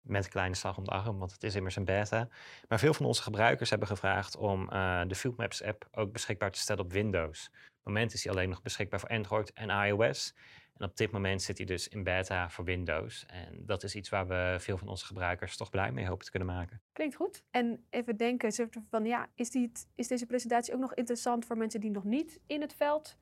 Met 0.00 0.24
een 0.24 0.30
kleine 0.30 0.54
slag 0.54 0.76
om 0.76 0.84
de 0.84 0.90
arm, 0.90 1.18
want 1.18 1.32
het 1.32 1.42
is 1.42 1.54
immers 1.54 1.76
een 1.76 1.84
beta. 1.84 2.28
Maar 2.68 2.78
veel 2.78 2.94
van 2.94 3.06
onze 3.06 3.22
gebruikers 3.22 3.70
hebben 3.70 3.88
gevraagd 3.88 4.36
om 4.36 4.62
uh, 4.72 5.02
de 5.06 5.14
Fieldmaps 5.14 5.62
app 5.62 5.88
ook 5.92 6.12
beschikbaar 6.12 6.50
te 6.50 6.58
stellen 6.58 6.84
op 6.84 6.92
Windows. 6.92 7.46
Op 7.46 7.52
het 7.54 7.84
moment 7.84 8.12
is 8.12 8.22
die 8.22 8.30
alleen 8.30 8.48
nog 8.48 8.62
beschikbaar 8.62 9.00
voor 9.00 9.08
Android 9.08 9.52
en 9.52 9.70
iOS. 9.70 10.34
En 10.80 10.86
op 10.86 10.96
dit 10.96 11.10
moment 11.10 11.42
zit 11.42 11.56
hij 11.56 11.66
dus 11.66 11.88
in 11.88 12.02
beta 12.02 12.50
voor 12.50 12.64
Windows. 12.64 13.26
En 13.26 13.66
dat 13.66 13.82
is 13.82 13.94
iets 13.94 14.08
waar 14.08 14.26
we 14.26 14.56
veel 14.58 14.78
van 14.78 14.88
onze 14.88 15.06
gebruikers 15.06 15.56
toch 15.56 15.70
blij 15.70 15.92
mee 15.92 16.06
hopen 16.06 16.24
te 16.24 16.30
kunnen 16.30 16.48
maken. 16.48 16.80
Klinkt 16.92 17.14
goed. 17.14 17.44
En 17.50 17.86
even 17.90 18.16
denken 18.16 18.68
van 18.90 19.04
ja, 19.04 19.28
is, 19.34 19.50
die, 19.50 19.72
is 19.94 20.08
deze 20.08 20.26
presentatie 20.26 20.74
ook 20.74 20.80
nog 20.80 20.94
interessant 20.94 21.44
voor 21.44 21.56
mensen 21.56 21.80
die 21.80 21.90
nog 21.90 22.04
niet 22.04 22.40
in 22.46 22.60
het 22.60 22.74
veld 22.74 23.18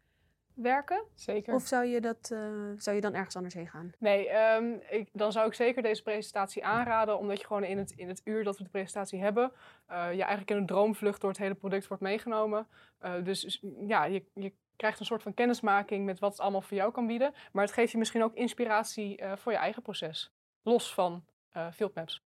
werken? 0.55 1.05
Zeker. 1.15 1.55
Of 1.55 1.67
zou 1.67 1.85
je, 1.85 2.01
dat, 2.01 2.31
uh, 2.33 2.41
zou 2.77 2.97
je 2.97 3.03
dan 3.03 3.15
ergens 3.15 3.37
anders 3.37 3.55
heen 3.55 3.69
gaan? 3.69 3.93
Nee, 3.99 4.35
um, 4.35 4.81
ik, 4.91 5.09
dan 5.13 5.33
zou 5.33 5.47
ik 5.47 5.55
zeker 5.55 5.83
deze 5.83 6.03
presentatie 6.03 6.65
aanraden, 6.65 7.19
omdat 7.19 7.41
je 7.41 7.47
gewoon 7.47 7.65
in 7.65 7.79
het, 7.79 7.91
in 7.91 8.09
het 8.09 8.21
uur 8.25 8.45
dat 8.45 8.59
we 8.59 8.65
de 8.65 8.71
presentatie 8.71 9.21
hebben, 9.21 9.53
uh, 9.91 10.07
je 10.13 10.21
eigenlijk 10.23 10.51
in 10.51 10.57
een 10.57 10.67
droomvlucht 10.67 11.21
door 11.21 11.31
het 11.31 11.39
hele 11.39 11.55
product 11.55 11.87
wordt 11.87 12.03
meegenomen. 12.03 12.67
Uh, 13.05 13.25
dus 13.25 13.63
ja, 13.87 14.05
je, 14.05 14.25
je 14.35 14.53
krijgt 14.79 15.01
een 15.01 15.07
soort 15.07 15.23
van 15.23 15.35
kennismaking 15.35 16.05
met 16.05 16.19
wat 16.19 16.31
het 16.31 16.41
allemaal 16.41 16.61
voor 16.61 16.77
jou 16.77 16.93
kan 16.93 17.07
bieden. 17.07 17.35
Maar 17.53 17.65
het 17.65 17.73
geeft 17.73 17.93
je 17.93 17.99
misschien 17.99 18.23
ook 18.23 18.35
inspiratie 18.35 19.23
uh, 19.23 19.37
voor 19.37 19.53
je 19.53 19.59
eigen 19.59 19.83
proces. 19.83 20.33
Los 20.63 20.95
van 20.95 21.25
uh, 21.57 21.73
fieldmaps. 21.73 22.23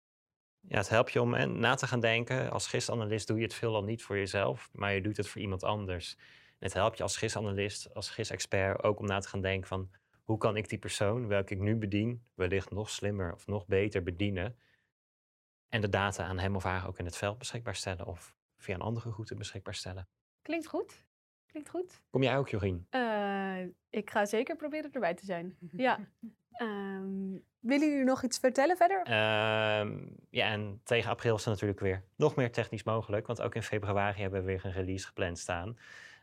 Ja, 0.60 0.76
het 0.76 0.88
helpt 0.88 1.12
je 1.12 1.20
om 1.20 1.34
en, 1.34 1.60
na 1.60 1.74
te 1.74 1.86
gaan 1.86 2.00
denken. 2.00 2.50
Als 2.50 2.66
GIS-analyst 2.66 3.26
doe 3.26 3.36
je 3.36 3.42
het 3.42 3.54
veelal 3.54 3.84
niet 3.84 4.02
voor 4.02 4.16
jezelf, 4.16 4.68
maar 4.72 4.92
je 4.92 5.00
doet 5.00 5.16
het 5.16 5.28
voor 5.28 5.40
iemand 5.40 5.64
anders. 5.64 6.16
En 6.58 6.66
het 6.66 6.72
helpt 6.72 6.96
je 6.96 7.02
als 7.02 7.16
GIS-analyst, 7.16 7.94
als 7.94 8.10
GIS-expert 8.10 8.82
ook 8.82 8.98
om 8.98 9.06
na 9.06 9.18
te 9.18 9.28
gaan 9.28 9.40
denken 9.40 9.68
van... 9.68 9.90
hoe 10.22 10.38
kan 10.38 10.56
ik 10.56 10.68
die 10.68 10.78
persoon, 10.78 11.26
welke 11.26 11.54
ik 11.54 11.60
nu 11.60 11.76
bedien, 11.76 12.24
wellicht 12.34 12.70
nog 12.70 12.90
slimmer 12.90 13.34
of 13.34 13.46
nog 13.46 13.66
beter 13.66 14.02
bedienen... 14.02 14.58
en 15.68 15.80
de 15.80 15.88
data 15.88 16.24
aan 16.24 16.38
hem 16.38 16.56
of 16.56 16.62
haar 16.62 16.86
ook 16.86 16.98
in 16.98 17.04
het 17.04 17.16
veld 17.16 17.38
beschikbaar 17.38 17.74
stellen... 17.74 18.06
of 18.06 18.34
via 18.56 18.74
een 18.74 18.80
andere 18.80 19.10
route 19.10 19.34
beschikbaar 19.34 19.74
stellen. 19.74 20.08
Klinkt 20.42 20.66
goed. 20.66 21.04
Klinkt 21.50 21.70
goed. 21.70 22.00
Kom 22.10 22.22
jij 22.22 22.38
ook, 22.38 22.48
Jorien? 22.48 22.86
Uh, 22.90 23.60
ik 23.90 24.10
ga 24.10 24.24
zeker 24.24 24.56
proberen 24.56 24.92
erbij 24.92 25.14
te 25.14 25.24
zijn. 25.24 25.56
ja. 25.76 25.98
Um, 26.62 27.42
willen 27.60 27.88
jullie 27.88 28.04
nog 28.04 28.22
iets 28.22 28.38
vertellen 28.38 28.76
verder? 28.76 29.00
Uh, 29.06 29.12
ja, 30.30 30.46
en 30.46 30.80
tegen 30.84 31.10
april 31.10 31.36
is 31.36 31.44
er 31.44 31.50
natuurlijk 31.50 31.80
weer 31.80 32.02
nog 32.16 32.36
meer 32.36 32.52
technisch 32.52 32.82
mogelijk. 32.82 33.26
Want 33.26 33.42
ook 33.42 33.54
in 33.54 33.62
februari 33.62 34.20
hebben 34.20 34.40
we 34.40 34.46
weer 34.46 34.64
een 34.64 34.72
release 34.72 35.06
gepland 35.06 35.38
staan. 35.38 35.78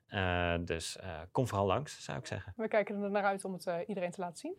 Uh, 0.10 0.56
dus 0.62 0.98
kom 1.32 1.48
vooral 1.48 1.68
langs, 1.68 2.04
zou 2.04 2.18
ik 2.18 2.26
zeggen. 2.26 2.54
We 2.56 2.68
kijken 2.68 3.04
er 3.04 3.12
naar 3.12 3.24
uit 3.24 3.46
om 3.46 3.54
het 3.54 3.88
iedereen 3.88 4.12
te 4.12 4.22
laten 4.22 4.38
zien. 4.38 4.56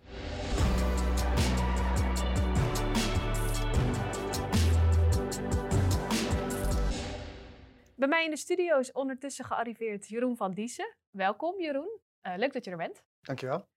Bij 7.99 8.09
mij 8.09 8.25
in 8.25 8.31
de 8.31 8.37
studio 8.37 8.79
is 8.79 8.93
ondertussen 8.93 9.45
gearriveerd 9.45 10.09
Jeroen 10.09 10.37
van 10.37 10.55
Diessen. 10.55 10.97
Welkom 11.11 11.61
Jeroen, 11.61 12.01
uh, 12.23 12.35
leuk 12.37 12.53
dat 12.53 12.65
je 12.65 12.71
er 12.71 12.77
bent. 12.77 13.05
Dankjewel. 13.21 13.69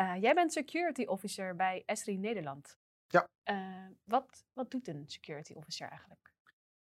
Uh, 0.00 0.16
jij 0.20 0.34
bent 0.34 0.52
security 0.52 1.04
officer 1.04 1.56
bij 1.56 1.82
Esri 1.86 2.16
Nederland. 2.16 2.78
Ja. 3.06 3.28
Uh, 3.44 3.86
wat, 4.04 4.44
wat 4.52 4.70
doet 4.70 4.88
een 4.88 5.08
security 5.08 5.52
officer 5.52 5.88
eigenlijk? 5.88 6.34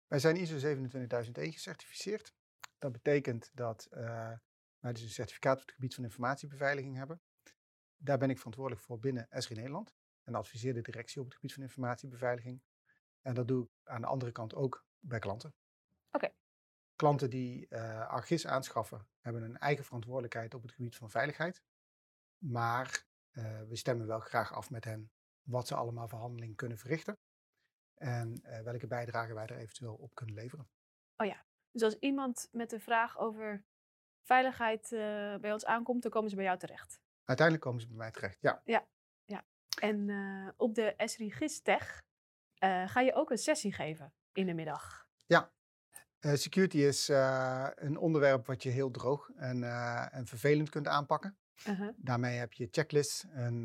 Wij 0.07 0.19
zijn 0.19 0.37
ISO 0.37 0.59
27001 0.59 1.53
gecertificeerd. 1.53 2.35
Dat 2.79 2.93
betekent 2.93 3.51
dat 3.55 3.87
wij 3.91 4.93
dus 4.93 5.03
een 5.03 5.09
certificaat 5.09 5.57
op 5.57 5.63
het 5.63 5.73
gebied 5.73 5.95
van 5.95 6.05
informatiebeveiliging 6.05 6.97
hebben. 6.97 7.21
Daar 7.97 8.19
ben 8.19 8.31
ik 8.31 8.37
verantwoordelijk 8.37 8.83
voor 8.83 8.99
binnen 8.99 9.31
Esri 9.31 9.55
Nederland. 9.55 9.95
En 10.23 10.35
adviseer 10.35 10.75
de 10.75 10.83
directie 10.83 11.21
op 11.21 11.27
het 11.27 11.35
gebied 11.35 11.53
van 11.53 11.63
informatiebeveiliging. 11.63 12.63
En 13.23 13.35
dat 13.35 13.49
doe 13.49 13.65
ik 13.65 13.71
aan 13.85 14.01
de 14.01 14.07
andere 14.07 14.33
kant 14.33 14.55
ook 14.55 14.85
bij 14.99 15.19
klanten. 15.19 15.55
Oké. 16.11 16.25
Okay. 16.25 16.35
Klanten 16.97 17.31
die 17.31 17.67
uh, 17.69 18.09
ArcGIS 18.09 18.47
aanschaffen, 18.47 19.09
hebben 19.21 19.43
een 19.43 19.59
eigen 19.59 19.85
verantwoordelijkheid 19.85 20.55
op 20.55 20.63
het 20.63 20.73
gebied 20.73 20.97
van 20.97 21.11
veiligheid. 21.11 21.63
Maar 22.39 23.05
uh, 23.33 23.63
we 23.63 23.77
stemmen 23.77 24.07
wel 24.07 24.21
graag 24.21 24.53
af 24.53 24.71
met 24.71 24.85
hen 24.85 25.11
wat 25.43 25.67
ze 25.67 25.75
allemaal 25.75 26.09
verhandeling 26.09 26.57
kunnen 26.57 26.79
verrichten. 26.79 27.19
En 27.95 28.41
uh, 28.43 28.61
welke 28.61 28.87
bijdrage 28.87 29.35
wij 29.35 29.47
er 29.47 29.57
eventueel 29.57 29.95
op 29.95 30.15
kunnen 30.15 30.35
leveren. 30.35 30.69
Oh 31.17 31.27
ja, 31.27 31.47
dus 31.71 31.83
als 31.83 31.99
iemand 31.99 32.49
met 32.53 32.73
een 32.73 32.81
vraag 32.81 33.19
over 33.19 33.65
veiligheid 34.23 34.89
bij 35.41 35.53
ons 35.53 35.65
aankomt, 35.65 36.03
dan 36.03 36.11
komen 36.11 36.31
ze 36.31 36.37
bij 36.37 36.45
jou 36.45 36.59
terecht? 36.59 37.01
Uiteindelijk 37.25 37.67
komen 37.67 37.81
ze 37.81 37.87
bij 37.87 37.97
mij 37.97 38.11
terecht, 38.11 38.41
ja. 38.41 38.63
Ja, 38.65 38.89
ja. 39.25 39.47
En 39.81 40.55
op 40.57 40.75
de 40.75 40.95
Esri 40.95 41.31
GIS 41.31 41.61
Tech 41.61 42.03
ga 42.87 43.01
je 43.01 43.15
ook 43.15 43.31
een 43.31 43.39
sessie 43.39 43.73
geven 43.73 44.15
in 44.33 44.47
de 44.47 44.55
middag. 44.55 45.09
Ja, 45.27 45.53
Eh, 46.27 46.35
security 46.35 46.79
is 46.79 47.09
eh, 47.09 47.69
een 47.75 47.97
onderwerp 47.97 48.47
wat 48.47 48.63
je 48.63 48.69
heel 48.69 48.91
droog 48.91 49.31
en, 49.37 49.63
eh, 49.63 50.15
en 50.15 50.27
vervelend 50.27 50.71
kunt 50.71 50.89
aanpakken. 50.89 51.39
Uh-huh. 51.69 51.89
Daarmee 51.97 52.39
heb 52.39 52.53
je 52.53 52.69
checklists 52.71 53.27
en 53.31 53.63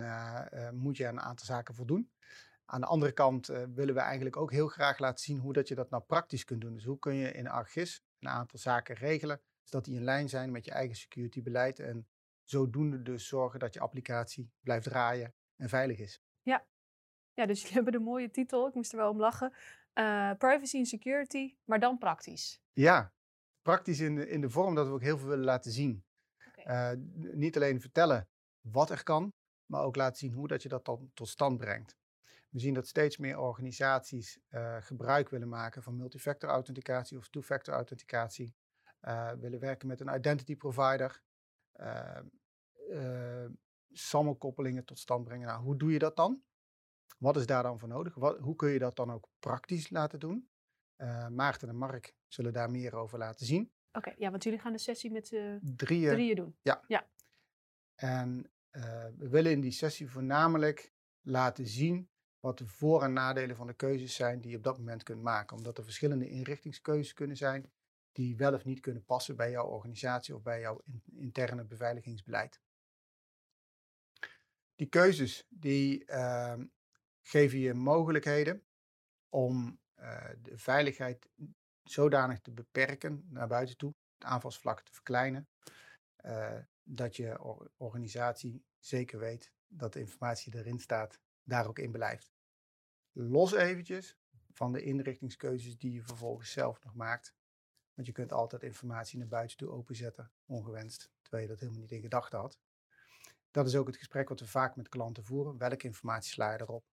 moet 0.73 0.97
je 0.97 1.07
aan 1.07 1.13
een 1.13 1.23
aantal 1.23 1.45
zaken 1.45 1.75
voldoen. 1.75 2.11
Aan 2.65 2.81
de 2.81 2.87
andere 2.87 3.11
kant 3.11 3.47
willen 3.47 3.93
we 3.93 3.99
eigenlijk 3.99 4.37
ook 4.37 4.51
heel 4.51 4.67
graag 4.67 4.99
laten 4.99 5.23
zien 5.23 5.37
hoe 5.37 5.53
dat 5.53 5.67
je 5.67 5.75
dat 5.75 5.89
nou 5.89 6.03
praktisch 6.03 6.43
kunt 6.43 6.61
doen. 6.61 6.73
Dus 6.73 6.83
hoe 6.83 6.99
kun 6.99 7.15
je 7.15 7.31
in 7.31 7.47
ArcGIS 7.47 8.03
een 8.19 8.29
aantal 8.29 8.59
zaken 8.59 8.95
regelen, 8.95 9.41
zodat 9.63 9.85
die 9.85 9.95
in 9.95 10.03
lijn 10.03 10.29
zijn 10.29 10.51
met 10.51 10.65
je 10.65 10.71
eigen 10.71 10.95
security 10.95 11.41
beleid 11.41 11.79
en 11.79 12.07
zodoende 12.43 13.01
dus 13.01 13.27
zorgen 13.27 13.59
dat 13.59 13.73
je 13.73 13.79
applicatie 13.79 14.51
blijft 14.63 14.85
draaien 14.85 15.33
en 15.55 15.69
veilig 15.69 15.99
is. 15.99 16.21
Ja, 17.33 17.45
dus 17.45 17.59
jullie 17.59 17.75
hebben 17.79 17.93
de 17.93 17.99
mooie 17.99 18.31
titel, 18.31 18.67
ik 18.67 18.73
moest 18.73 18.91
er 18.91 18.97
wel 18.97 19.09
om 19.09 19.19
lachen. 19.19 19.53
Eh, 19.93 20.31
privacy 20.37 20.77
en 20.77 20.85
security, 20.85 21.55
maar 21.63 21.79
dan 21.79 21.97
praktisch. 21.97 22.61
Ja, 22.73 23.13
praktisch 23.61 23.99
in 23.99 24.15
de, 24.15 24.29
in 24.29 24.41
de 24.41 24.49
vorm 24.49 24.75
dat 24.75 24.87
we 24.87 24.93
ook 24.93 25.01
heel 25.01 25.17
veel 25.17 25.27
willen 25.27 25.45
laten 25.45 25.71
zien. 25.71 26.05
Eh, 26.55 26.91
niet 27.15 27.55
alleen 27.55 27.81
vertellen 27.81 28.27
wat 28.61 28.89
er 28.89 29.03
kan, 29.03 29.33
maar 29.65 29.83
ook 29.83 29.95
laten 29.95 30.17
zien 30.17 30.33
hoe 30.33 30.47
dat 30.47 30.63
je 30.63 30.69
dat 30.69 30.85
dan 30.85 31.11
tot 31.13 31.27
stand 31.27 31.57
brengt. 31.57 31.95
We 32.49 32.59
zien 32.59 32.73
dat 32.73 32.87
steeds 32.87 33.17
meer 33.17 33.39
organisaties 33.39 34.39
eh, 34.47 34.77
gebruik 34.79 35.29
willen 35.29 35.49
maken 35.49 35.83
van 35.83 35.97
multifactor 35.97 36.49
authenticatie 36.49 37.17
of 37.17 37.29
two-factor 37.29 37.73
authenticatie. 37.73 38.55
willen 39.39 39.59
werken 39.59 39.87
met 39.87 39.99
een 39.99 40.15
identity 40.15 40.55
provider. 40.55 41.21
sammelkoppelingen 43.91 44.85
tot 44.85 44.99
stand 44.99 45.23
brengen. 45.23 45.47
Nou, 45.47 45.63
hoe 45.63 45.77
doe 45.77 45.91
je 45.91 45.99
dat 45.99 46.15
dan? 46.15 46.43
Wat 47.21 47.37
is 47.37 47.45
daar 47.45 47.63
dan 47.63 47.79
voor 47.79 47.87
nodig? 47.89 48.15
Wat, 48.15 48.37
hoe 48.37 48.55
kun 48.55 48.69
je 48.69 48.79
dat 48.79 48.95
dan 48.95 49.11
ook 49.11 49.27
praktisch 49.39 49.89
laten 49.89 50.19
doen? 50.19 50.49
Eh, 50.95 51.27
Maarten 51.27 51.69
en 51.69 51.75
Mark 51.75 52.15
zullen 52.27 52.53
daar 52.53 52.71
meer 52.71 52.95
over 52.95 53.17
laten 53.17 53.45
zien. 53.45 53.71
Oké, 53.91 54.13
ja, 54.17 54.29
want 54.31 54.43
jullie 54.43 54.59
gaan 54.59 54.71
de 54.71 54.77
sessie 54.77 55.11
met 55.11 55.29
Drieën 55.75 56.11
drieën 56.11 56.35
doen. 56.35 56.55
En 57.95 58.51
eh, 58.69 59.05
we 59.17 59.29
willen 59.29 59.51
in 59.51 59.61
die 59.61 59.71
sessie 59.71 60.09
voornamelijk 60.09 60.93
laten 61.21 61.67
zien 61.67 62.09
wat 62.39 62.57
de 62.57 62.67
voor- 62.67 63.03
en 63.03 63.13
nadelen 63.13 63.55
van 63.55 63.67
de 63.67 63.73
keuzes 63.73 64.15
zijn 64.15 64.41
die 64.41 64.51
je 64.51 64.57
op 64.57 64.63
dat 64.63 64.77
moment 64.77 65.03
kunt 65.03 65.21
maken. 65.21 65.57
Omdat 65.57 65.77
er 65.77 65.83
verschillende 65.83 66.29
inrichtingskeuzes 66.29 67.13
kunnen 67.13 67.37
zijn 67.37 67.71
die 68.11 68.37
wel 68.37 68.53
of 68.53 68.65
niet 68.65 68.79
kunnen 68.79 69.05
passen 69.05 69.35
bij 69.35 69.51
jouw 69.51 69.65
organisatie 69.67 70.35
of 70.35 70.41
bij 70.41 70.59
jouw 70.59 70.81
in- 70.85 71.03
interne 71.13 71.63
beveiligingsbeleid. 71.63 72.61
Die 74.75 74.87
keuzes 74.87 75.45
die 75.49 76.05
ehm, 76.05 76.65
geven 77.21 77.59
je 77.59 77.73
mogelijkheden 77.73 78.63
om 79.29 79.79
eh, 79.93 80.29
de 80.41 80.57
veiligheid 80.57 81.29
zodanig 81.83 82.39
te 82.39 82.51
beperken 82.51 83.25
naar 83.29 83.47
buiten 83.47 83.77
toe, 83.77 83.93
het 84.13 84.23
aanvalsvlak 84.23 84.81
te 84.81 84.93
verkleinen, 84.93 85.47
eh, 86.15 86.57
dat 86.83 87.15
je 87.15 87.41
or- 87.41 87.71
organisatie 87.77 88.63
zeker 88.79 89.19
weet 89.19 89.51
dat 89.67 89.93
de 89.93 89.99
informatie 89.99 90.51
die 90.51 90.59
erin 90.59 90.79
staat 90.79 91.19
daar 91.43 91.67
ook 91.67 91.79
in 91.79 91.91
blijft. 91.91 92.33
Los 93.11 93.53
eventjes 93.53 94.17
van 94.53 94.71
de 94.71 94.83
inrichtingskeuzes 94.83 95.77
die 95.77 95.91
je 95.91 96.03
vervolgens 96.03 96.51
zelf 96.51 96.83
nog 96.83 96.95
maakt. 96.95 97.35
Want 97.93 98.07
je 98.07 98.13
kunt 98.13 98.31
altijd 98.31 98.63
informatie 98.63 99.17
naar 99.17 99.27
buiten 99.27 99.57
toe 99.57 99.69
openzetten, 99.69 100.31
ongewenst, 100.45 101.11
terwijl 101.21 101.43
je 101.43 101.49
dat 101.49 101.59
helemaal 101.59 101.81
niet 101.81 101.91
in 101.91 102.01
gedachten 102.01 102.39
had. 102.39 102.59
Dat 103.51 103.67
is 103.67 103.75
ook 103.75 103.87
het 103.87 103.97
gesprek 103.97 104.29
wat 104.29 104.39
we 104.39 104.47
vaak 104.47 104.75
met 104.75 104.89
klanten 104.89 105.23
voeren. 105.23 105.57
Welke 105.57 105.87
informatie 105.87 106.31
sla 106.31 106.51
je 106.51 106.61
erop? 106.61 106.85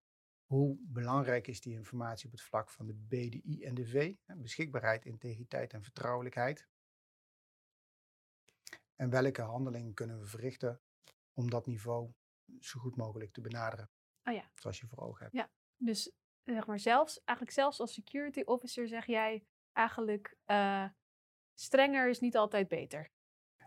Hoe 0.48 0.78
belangrijk 0.80 1.46
is 1.46 1.60
die 1.60 1.74
informatie 1.74 2.26
op 2.26 2.32
het 2.32 2.42
vlak 2.42 2.70
van 2.70 2.86
de 2.86 2.94
BDI 2.94 3.64
en 3.64 3.74
de 3.74 3.86
V? 3.86 4.14
Beschikbaarheid, 4.26 5.04
integriteit 5.04 5.72
en 5.72 5.82
vertrouwelijkheid. 5.82 6.68
En 8.94 9.10
welke 9.10 9.42
handelingen 9.42 9.94
kunnen 9.94 10.18
we 10.18 10.26
verrichten 10.26 10.80
om 11.32 11.50
dat 11.50 11.66
niveau 11.66 12.12
zo 12.60 12.80
goed 12.80 12.96
mogelijk 12.96 13.32
te 13.32 13.40
benaderen? 13.40 13.90
Oh 14.24 14.34
ja. 14.34 14.50
Zoals 14.54 14.80
je 14.80 14.86
voor 14.86 14.98
ogen 14.98 15.22
hebt. 15.22 15.34
Ja. 15.36 15.50
Dus 15.76 16.12
zeg 16.44 16.66
maar 16.66 16.80
zelfs, 16.80 17.22
eigenlijk 17.24 17.58
zelfs 17.58 17.80
als 17.80 17.92
security 17.92 18.40
officer 18.40 18.88
zeg 18.88 19.06
jij 19.06 19.46
eigenlijk 19.72 20.36
eh, 20.44 20.88
strenger 21.54 22.08
is 22.08 22.20
niet 22.20 22.36
altijd 22.36 22.68
beter. 22.68 23.10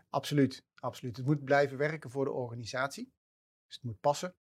Absoluut, 0.08 0.64
absoluut. 0.74 1.16
Het 1.16 1.26
moet 1.26 1.44
blijven 1.44 1.78
werken 1.78 2.10
voor 2.10 2.24
de 2.24 2.32
organisatie. 2.32 3.12
Dus 3.66 3.74
het 3.74 3.84
moet 3.84 4.00
passen. 4.00 4.36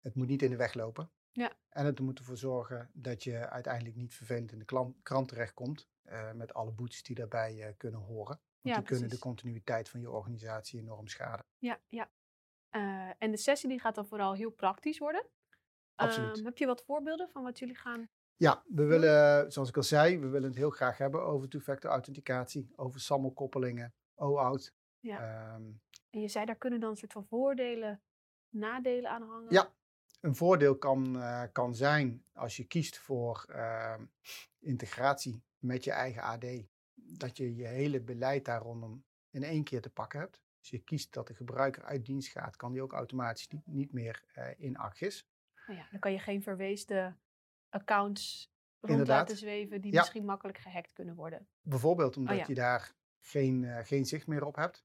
Het 0.00 0.14
moet 0.14 0.28
niet 0.28 0.42
in 0.42 0.50
de 0.50 0.56
weg 0.56 0.74
lopen. 0.74 1.12
Ja. 1.38 1.52
En 1.68 1.86
het 1.86 2.00
moet 2.00 2.18
ervoor 2.18 2.36
zorgen 2.36 2.90
dat 2.92 3.22
je 3.24 3.48
uiteindelijk 3.48 3.96
niet 3.96 4.14
vervelend 4.14 4.52
in 4.52 4.58
de 4.58 4.94
krant 5.02 5.28
terechtkomt. 5.28 5.88
eh, 6.02 6.32
met 6.32 6.54
alle 6.54 6.72
boetes 6.72 7.02
die 7.02 7.14
daarbij 7.16 7.62
eh, 7.62 7.72
kunnen 7.76 8.00
horen. 8.00 8.26
Want 8.26 8.40
Ja, 8.60 8.74
die 8.76 8.84
kunnen 8.84 9.08
de 9.08 9.18
continuïteit 9.18 9.88
van 9.88 10.00
je 10.00 10.10
organisatie 10.10 10.80
enorm 10.80 11.08
schaden. 11.08 11.44
Ja, 11.58 11.80
ja. 11.88 12.10
Eh, 12.68 13.10
en 13.18 13.30
de 13.30 13.36
sessie 13.36 13.68
die 13.68 13.80
gaat 13.80 13.94
dan 13.94 14.06
vooral 14.06 14.34
heel 14.34 14.50
praktisch 14.50 14.98
worden. 14.98 15.26
Absoluut. 15.94 16.36
Ehm, 16.36 16.44
heb 16.44 16.58
je 16.58 16.66
wat 16.66 16.84
voorbeelden 16.84 17.28
van 17.28 17.42
wat 17.42 17.58
jullie 17.58 17.74
gaan? 17.76 18.08
Ja, 18.36 18.62
we 18.66 18.84
willen, 18.84 19.52
zoals 19.52 19.68
ik 19.68 19.76
al 19.76 19.82
zei, 19.82 20.18
we 20.18 20.28
willen 20.28 20.48
het 20.48 20.58
heel 20.58 20.70
graag 20.70 20.98
hebben 20.98 21.22
over 21.22 21.48
two-factor 21.48 21.90
authenticatie, 21.90 22.72
over 22.76 23.00
SAML-koppelingen, 23.00 23.94
OAuth. 24.14 24.74
Ja. 25.00 25.18
Ehm, 25.18 25.62
En 26.10 26.20
je 26.20 26.28
zei 26.28 26.44
daar 26.44 26.56
kunnen 26.56 26.80
dan 26.80 26.90
een 26.90 26.96
soort 26.96 27.12
van 27.12 27.26
voordelen, 27.26 28.02
nadelen 28.48 29.10
aan 29.10 29.22
hangen. 29.22 29.52
Ja, 29.52 29.72
een 30.20 30.36
voordeel 30.36 30.78
kan, 30.78 31.20
eh, 31.22 31.42
kan 31.52 31.74
zijn 31.74 32.24
als 32.32 32.56
je 32.56 32.64
kiest 32.64 32.98
voor 32.98 33.44
ehm, 33.48 34.04
integratie 34.58 35.42
met 35.58 35.84
je 35.84 35.90
eigen 35.92 36.22
AD, 36.22 36.44
dat 36.94 37.36
je 37.36 37.54
je 37.56 37.66
hele 37.66 38.00
beleid 38.00 38.44
daar 38.44 38.60
rondom 38.62 39.04
in 39.30 39.42
één 39.42 39.64
keer 39.64 39.80
te 39.80 39.90
pakken 39.90 40.20
hebt. 40.20 40.40
Als 40.58 40.70
je 40.70 40.78
kiest 40.78 41.12
dat 41.12 41.26
de 41.26 41.34
gebruiker 41.34 41.82
uit 41.84 42.04
dienst 42.06 42.28
gaat, 42.28 42.56
kan 42.56 42.72
die 42.72 42.82
ook 42.82 42.92
automatisch 42.92 43.48
niet, 43.48 43.66
niet 43.66 43.92
meer 43.92 44.24
eh, 44.32 44.50
in 44.56 44.76
ArcGIS. 44.76 45.28
Nou 45.66 45.78
ja, 45.78 45.86
dan 45.90 46.00
kan 46.00 46.12
je 46.12 46.18
geen 46.18 46.42
verweesde 46.42 47.16
accounts 47.68 48.52
rond 48.80 48.92
Inderdaad. 48.92 49.18
laten 49.18 49.36
zweven 49.36 49.80
die 49.80 49.92
Ja. 49.92 49.98
misschien 49.98 50.24
makkelijk 50.24 50.58
gehackt 50.58 50.92
kunnen 50.92 51.14
worden. 51.14 51.48
Bijvoorbeeld 51.60 52.16
omdat 52.16 52.32
Oh 52.34 52.40
ja. 52.40 52.46
je 52.48 52.54
daar 52.54 52.94
geen, 53.18 53.64
eh, 53.64 53.84
geen 53.84 54.06
zicht 54.06 54.26
meer 54.26 54.44
op 54.44 54.56
hebt. 54.56 54.84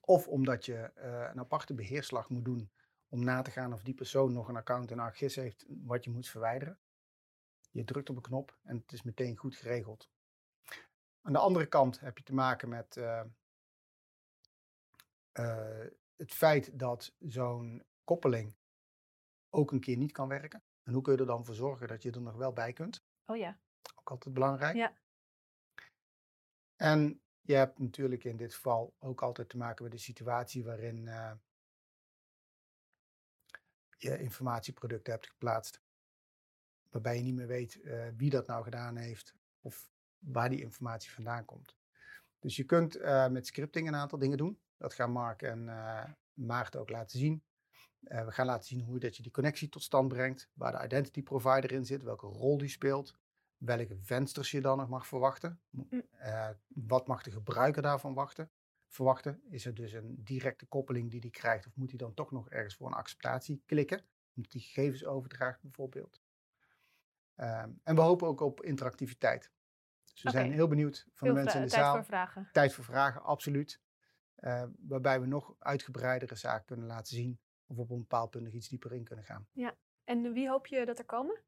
Of 0.00 0.28
omdat 0.28 0.64
je 0.64 0.90
een 1.32 1.38
aparte 1.38 1.74
beheerslag 1.74 2.28
moet 2.28 2.44
doen 2.44 2.70
om 3.10 3.24
na 3.24 3.42
te 3.42 3.50
gaan 3.50 3.72
of 3.72 3.82
die 3.82 3.94
persoon 3.94 4.32
nog 4.32 4.48
een 4.48 4.56
account 4.56 4.90
in 4.90 4.98
ArcGIS 4.98 5.36
heeft 5.36 5.64
wat 5.68 6.04
je 6.04 6.10
moet 6.10 6.28
verwijderen. 6.28 6.78
Je 7.70 7.84
drukt 7.84 8.10
op 8.10 8.16
een 8.16 8.22
knop 8.22 8.58
en 8.62 8.76
het 8.76 8.92
is 8.92 9.02
meteen 9.02 9.36
goed 9.36 9.56
geregeld. 9.56 10.10
Aan 11.22 11.32
de 11.32 11.38
andere 11.38 11.66
kant 11.66 12.00
heb 12.00 12.18
je 12.18 12.24
te 12.24 12.34
maken 12.34 12.68
met 12.68 12.96
eh, 12.96 13.24
eh, 15.32 15.86
het 16.16 16.32
feit 16.32 16.78
dat 16.78 17.14
zo'n 17.18 17.84
koppeling 18.04 18.56
ook 19.50 19.72
een 19.72 19.80
keer 19.80 19.96
niet 19.96 20.12
kan 20.12 20.28
werken. 20.28 20.62
En 20.82 20.92
hoe 20.92 21.02
kun 21.02 21.12
je 21.12 21.18
er 21.18 21.26
dan 21.26 21.44
voor 21.44 21.54
zorgen 21.54 21.88
dat 21.88 22.02
je 22.02 22.10
er 22.10 22.20
nog 22.20 22.36
wel 22.36 22.52
bij 22.52 22.72
kunt? 22.72 23.04
Oh 23.26 23.36
ja. 23.36 23.58
Ook 23.94 24.10
altijd 24.10 24.34
belangrijk. 24.34 24.76
Ja. 24.76 24.98
En 26.76 27.22
je 27.40 27.54
hebt 27.54 27.78
natuurlijk 27.78 28.24
in 28.24 28.36
dit 28.36 28.54
geval 28.54 28.94
ook 28.98 29.22
altijd 29.22 29.48
te 29.48 29.56
maken 29.56 29.82
met 29.82 29.92
de 29.92 29.98
situatie 29.98 30.64
waarin 30.64 31.08
eh, 31.08 31.32
je 34.02 34.18
informatieproducten 34.18 35.12
hebt 35.12 35.26
geplaatst. 35.26 35.80
Waarbij 36.88 37.16
je 37.16 37.22
niet 37.22 37.34
meer 37.34 37.46
weet 37.46 37.80
eh, 37.80 38.06
wie 38.16 38.30
dat 38.30 38.46
nou 38.46 38.64
gedaan 38.64 38.96
heeft 38.96 39.34
of 39.60 39.90
waar 40.18 40.48
die 40.48 40.60
informatie 40.60 41.10
vandaan 41.10 41.44
komt. 41.44 41.76
Dus 42.38 42.56
je 42.56 42.64
kunt 42.64 42.96
eh, 42.96 43.28
met 43.28 43.46
scripting 43.46 43.88
een 43.88 43.94
aantal 43.94 44.18
dingen 44.18 44.38
doen. 44.38 44.60
Dat 44.76 44.94
gaan 44.94 45.12
Mark 45.12 45.42
en 45.42 45.68
eh, 45.68 46.04
Maarten 46.32 46.80
ook 46.80 46.90
laten 46.90 47.18
zien. 47.18 47.42
We 48.00 48.32
gaan 48.32 48.46
laten 48.46 48.66
zien 48.66 48.80
hoe 48.80 48.98
dat 48.98 49.16
je 49.16 49.22
die 49.22 49.32
connectie 49.32 49.68
tot 49.68 49.82
stand 49.82 50.08
brengt, 50.08 50.48
waar 50.52 50.72
de 50.72 50.84
identity 50.84 51.22
provider 51.22 51.72
in 51.72 51.84
zit, 51.84 52.02
welke 52.02 52.26
rol 52.26 52.58
die 52.58 52.68
speelt, 52.68 53.18
welke 53.56 53.96
vensters 54.02 54.50
je 54.50 54.60
dan 54.60 54.78
nog 54.78 54.88
mag 54.88 55.06
verwachten. 55.06 55.60
Mm. 55.70 56.02
wat 56.68 57.06
mag 57.06 57.22
de 57.22 57.30
gebruiker 57.30 57.82
daarvan 57.82 58.14
wachten, 58.14 58.50
verwachten? 58.90 59.42
Is 59.50 59.66
er 59.66 59.74
dus 59.74 59.92
een 59.92 60.24
directe 60.24 60.66
koppeling 60.66 61.10
die 61.10 61.20
die 61.20 61.30
krijgt 61.30 61.66
of 61.66 61.76
moet 61.76 61.88
hij 61.88 61.98
dan 61.98 62.14
toch 62.14 62.30
nog 62.30 62.50
ergens 62.50 62.74
voor 62.74 62.86
een 62.86 62.92
acceptatie 62.92 63.62
klikken? 63.66 64.04
Omdat 64.34 64.52
die 64.52 64.60
gegevens 64.60 65.04
overdraagt 65.04 65.62
bijvoorbeeld. 65.62 66.22
Ehm, 67.34 67.70
en 67.82 67.94
we 67.94 68.00
hopen 68.00 68.28
ook 68.28 68.40
op 68.40 68.62
interactiviteit. 68.62 69.52
Dus 70.12 70.22
we 70.22 70.30
zijn 70.30 70.52
heel 70.52 70.68
benieuwd 70.68 71.06
van 71.14 71.28
de 71.28 71.34
mensen 71.34 71.60
in 71.60 71.66
de 71.66 71.72
tijd 71.72 71.84
zaal. 71.84 71.94
voor 71.94 72.04
vragen. 72.04 72.48
Tijd 72.52 72.72
voor 72.72 72.84
vragen, 72.84 73.22
absoluut. 73.22 73.80
Eh, 74.34 74.64
waarbij 74.78 75.20
we 75.20 75.26
nog 75.26 75.54
uitgebreidere 75.58 76.34
zaken 76.34 76.66
kunnen 76.66 76.86
laten 76.86 77.16
zien. 77.16 77.40
Of 77.66 77.78
op 77.78 77.90
een 77.90 77.98
bepaald 77.98 78.30
punt 78.30 78.44
nog 78.44 78.52
iets 78.52 78.68
dieper 78.68 78.92
in 78.92 79.04
kunnen 79.04 79.24
gaan. 79.24 79.48
En 80.04 80.32
wie 80.32 80.48
hoop 80.48 80.66
je 80.66 80.86
dat 80.86 80.98
er 80.98 81.04
komen? 81.04 81.42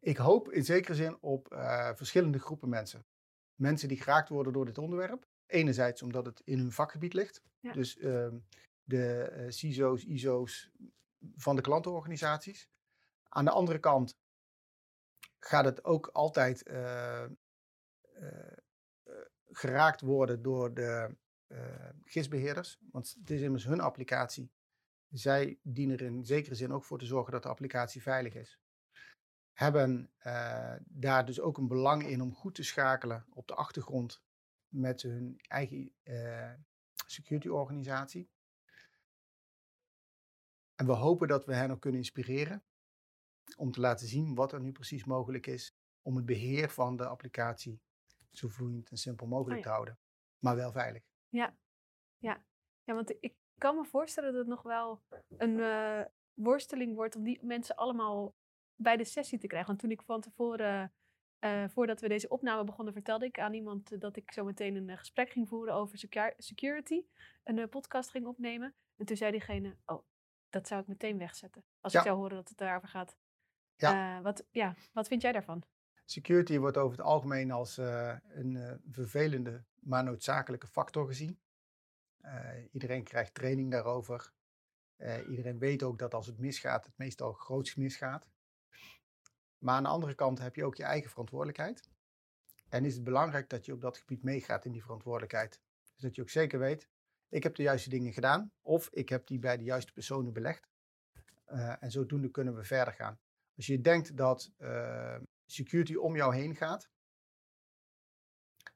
Ik 0.00 0.16
hoop 0.16 0.52
in 0.52 0.64
zekere 0.64 0.94
zin 0.94 1.22
op 1.22 1.52
eh, 1.52 1.90
verschillende 1.94 2.38
groepen 2.38 2.68
mensen. 2.68 3.06
Mensen 3.54 3.88
die 3.88 4.00
geraakt 4.00 4.28
worden 4.28 4.52
door 4.52 4.64
dit 4.64 4.78
onderwerp. 4.78 5.26
Enerzijds 5.46 6.02
omdat 6.02 6.26
het 6.26 6.40
in 6.44 6.58
hun 6.58 6.72
vakgebied 6.72 7.12
ligt. 7.12 7.42
Ja. 7.60 7.72
Dus 7.72 7.98
ehm, 7.98 8.38
de 8.82 9.22
eh, 9.22 9.50
CISO's, 9.50 10.04
ISO's 10.04 10.70
van 11.36 11.56
de 11.56 11.62
klantenorganisaties. 11.62 12.68
Aan 13.28 13.44
de 13.44 13.50
andere 13.50 13.78
kant 13.78 14.18
gaat 15.38 15.64
het 15.64 15.84
ook 15.84 16.06
altijd 16.06 16.62
eh, 16.62 17.24
geraakt 19.50 20.00
worden 20.00 20.42
door 20.42 20.74
de 20.74 21.16
GIS-beheerders. 22.04 22.78
Want 22.90 23.16
het 23.18 23.30
is 23.30 23.40
immers 23.40 23.64
hun 23.64 23.80
applicatie. 23.80 24.50
Zij 25.08 25.58
dienen 25.62 25.98
er 25.98 26.06
in 26.06 26.24
zekere 26.24 26.54
zin 26.54 26.72
ook 26.72 26.84
voor 26.84 26.98
te 26.98 27.06
zorgen 27.06 27.32
dat 27.32 27.42
de 27.42 27.48
applicatie 27.48 28.02
veilig 28.02 28.34
is. 28.34 28.60
Hebben 29.52 30.10
daar 30.84 31.24
dus 31.24 31.40
ook 31.40 31.58
een 31.58 31.68
belang 31.68 32.06
in 32.06 32.20
om 32.20 32.34
goed 32.34 32.54
te 32.54 32.62
schakelen 32.62 33.26
op 33.30 33.46
de 33.46 33.54
achtergrond 33.54 34.25
met 34.68 35.02
hun 35.02 35.36
eigen 35.48 35.94
security 37.06 37.48
organisatie. 37.48 38.30
En 40.74 40.86
we 40.86 40.92
hopen 40.92 41.28
dat 41.28 41.44
we 41.44 41.54
hen 41.54 41.70
ook 41.70 41.80
kunnen 41.80 42.00
inspireren 42.00 42.64
om 43.56 43.70
te 43.70 43.80
laten 43.80 44.06
zien 44.06 44.34
wat 44.34 44.52
er 44.52 44.60
nu 44.60 44.72
precies 44.72 45.04
mogelijk 45.04 45.46
is 45.46 45.74
om 46.02 46.16
het 46.16 46.26
beheer 46.26 46.70
van 46.70 46.96
de 46.96 47.06
applicatie 47.06 47.80
zo 48.32 48.48
vloeiend 48.48 48.90
en 48.90 48.96
simpel 48.96 49.26
mogelijk 49.26 49.58
Oh 49.58 49.62
te 49.62 49.72
houden, 49.72 49.98
maar 50.38 50.56
wel 50.56 50.72
veilig. 50.72 51.02
Ja, 51.28 51.56
ja. 52.18 52.44
ja 52.84 52.94
want 52.94 53.16
ik 53.20 53.34
kan 53.58 53.76
me 53.76 53.84
voorstellen 53.84 54.30
dat 54.30 54.40
het 54.40 54.48
nog 54.48 54.62
wel 54.62 55.02
een 55.36 55.60
eh, 55.60 56.04
worsteling 56.34 56.94
wordt 56.94 57.16
om 57.16 57.22
die 57.24 57.44
mensen 57.44 57.76
allemaal 57.76 58.34
bij 58.74 58.96
de 58.96 59.04
sessie 59.04 59.38
te 59.38 59.46
krijgen. 59.46 59.68
Want 59.68 59.80
toen 59.80 59.90
ik 59.90 60.02
van 60.02 60.20
tevoren, 60.20 60.92
eh, 61.38 61.64
voordat 61.68 62.00
we 62.00 62.08
deze 62.08 62.28
opname 62.28 62.64
begonnen, 62.64 62.92
vertelde 62.94 63.24
ik 63.26 63.38
aan 63.38 63.54
iemand 63.54 64.00
dat 64.00 64.16
ik 64.16 64.32
zo 64.32 64.44
meteen 64.44 64.76
een 64.76 64.88
eh, 64.90 64.96
gesprek 64.98 65.30
ging 65.30 65.48
voeren 65.48 65.74
over 65.74 65.98
secu- 65.98 66.34
security, 66.36 67.02
een 67.44 67.58
eh, 67.58 67.68
podcast 67.68 68.10
ging 68.10 68.26
opnemen. 68.26 68.74
En 68.96 69.06
toen 69.06 69.16
zei 69.16 69.30
diegene, 69.30 69.76
oh, 69.86 70.02
dat 70.50 70.66
zou 70.68 70.80
ik 70.80 70.86
meteen 70.86 71.18
wegzetten. 71.18 71.64
Als 71.80 71.92
Ja. 71.92 71.98
ik 71.98 72.04
zou 72.06 72.18
horen 72.18 72.36
dat 72.36 72.48
het 72.48 72.58
daarover 72.58 72.88
gaat. 72.88 73.16
Ja. 73.76 74.16
Eh, 74.16 74.22
wat, 74.22 74.46
ja, 74.50 74.74
wat 74.92 75.08
vind 75.08 75.22
jij 75.22 75.32
daarvan? 75.32 75.62
Security 76.04 76.58
wordt 76.58 76.76
over 76.76 76.96
het 76.98 77.06
algemeen 77.06 77.50
als 77.50 77.78
eh, 77.78 78.16
een 78.28 78.56
eh, 78.56 78.72
vervelende, 78.90 79.64
maar 79.80 80.04
noodzakelijke 80.04 80.66
factor 80.66 81.06
gezien. 81.06 81.40
Eh, 82.20 82.50
iedereen 82.72 83.04
krijgt 83.04 83.34
training 83.34 83.70
daarover. 83.70 84.32
Eh, 84.96 85.28
iedereen 85.28 85.58
weet 85.58 85.82
ook 85.82 85.98
dat 85.98 86.14
als 86.14 86.26
het 86.26 86.38
misgaat, 86.38 86.84
het 86.84 86.98
meestal 86.98 87.32
groots 87.32 87.74
misgaat. 87.74 88.28
Maar 89.66 89.74
aan 89.74 89.82
de 89.82 89.88
andere 89.88 90.14
kant 90.14 90.38
heb 90.38 90.54
je 90.54 90.64
ook 90.64 90.76
je 90.76 90.82
eigen 90.82 91.10
verantwoordelijkheid. 91.10 91.88
En 92.68 92.84
is 92.84 92.94
het 92.94 93.04
belangrijk 93.04 93.48
dat 93.48 93.64
je 93.64 93.72
op 93.72 93.80
dat 93.80 93.96
gebied 93.96 94.22
meegaat 94.22 94.64
in 94.64 94.72
die 94.72 94.82
verantwoordelijkheid. 94.82 95.60
Dus 95.92 96.02
dat 96.02 96.14
je 96.14 96.22
ook 96.22 96.30
zeker 96.30 96.58
weet, 96.58 96.88
ik 97.28 97.42
heb 97.42 97.54
de 97.54 97.62
juiste 97.62 97.88
dingen 97.88 98.12
gedaan 98.12 98.52
of 98.62 98.88
ik 98.92 99.08
heb 99.08 99.26
die 99.26 99.38
bij 99.38 99.56
de 99.56 99.64
juiste 99.64 99.92
personen 99.92 100.32
belegd. 100.32 100.68
Eh, 101.44 101.82
en 101.82 101.90
zodoende 101.90 102.30
kunnen 102.30 102.56
we 102.56 102.64
verder 102.64 102.94
gaan. 102.94 103.18
Als 103.56 103.66
je 103.66 103.80
denkt 103.80 104.16
dat 104.16 104.52
eh, 104.56 105.18
security 105.46 105.94
om 105.94 106.16
jou 106.16 106.34
heen 106.34 106.56
gaat, 106.56 106.90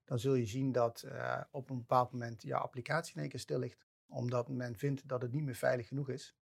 dan 0.04 0.18
zul 0.18 0.34
je 0.34 0.46
zien 0.46 0.72
dat 0.72 1.02
eh, 1.02 1.42
op 1.50 1.70
een 1.70 1.78
bepaald 1.78 2.12
moment 2.12 2.42
jouw 2.42 2.60
applicatie 2.60 3.14
in 3.14 3.20
één 3.20 3.30
keer 3.30 3.40
stil 3.40 3.58
ligt. 3.58 3.86
Omdat 4.08 4.48
men 4.48 4.76
vindt 4.76 5.08
dat 5.08 5.22
het 5.22 5.32
niet 5.32 5.44
meer 5.44 5.54
veilig 5.54 5.88
genoeg 5.88 6.08
is. 6.08 6.36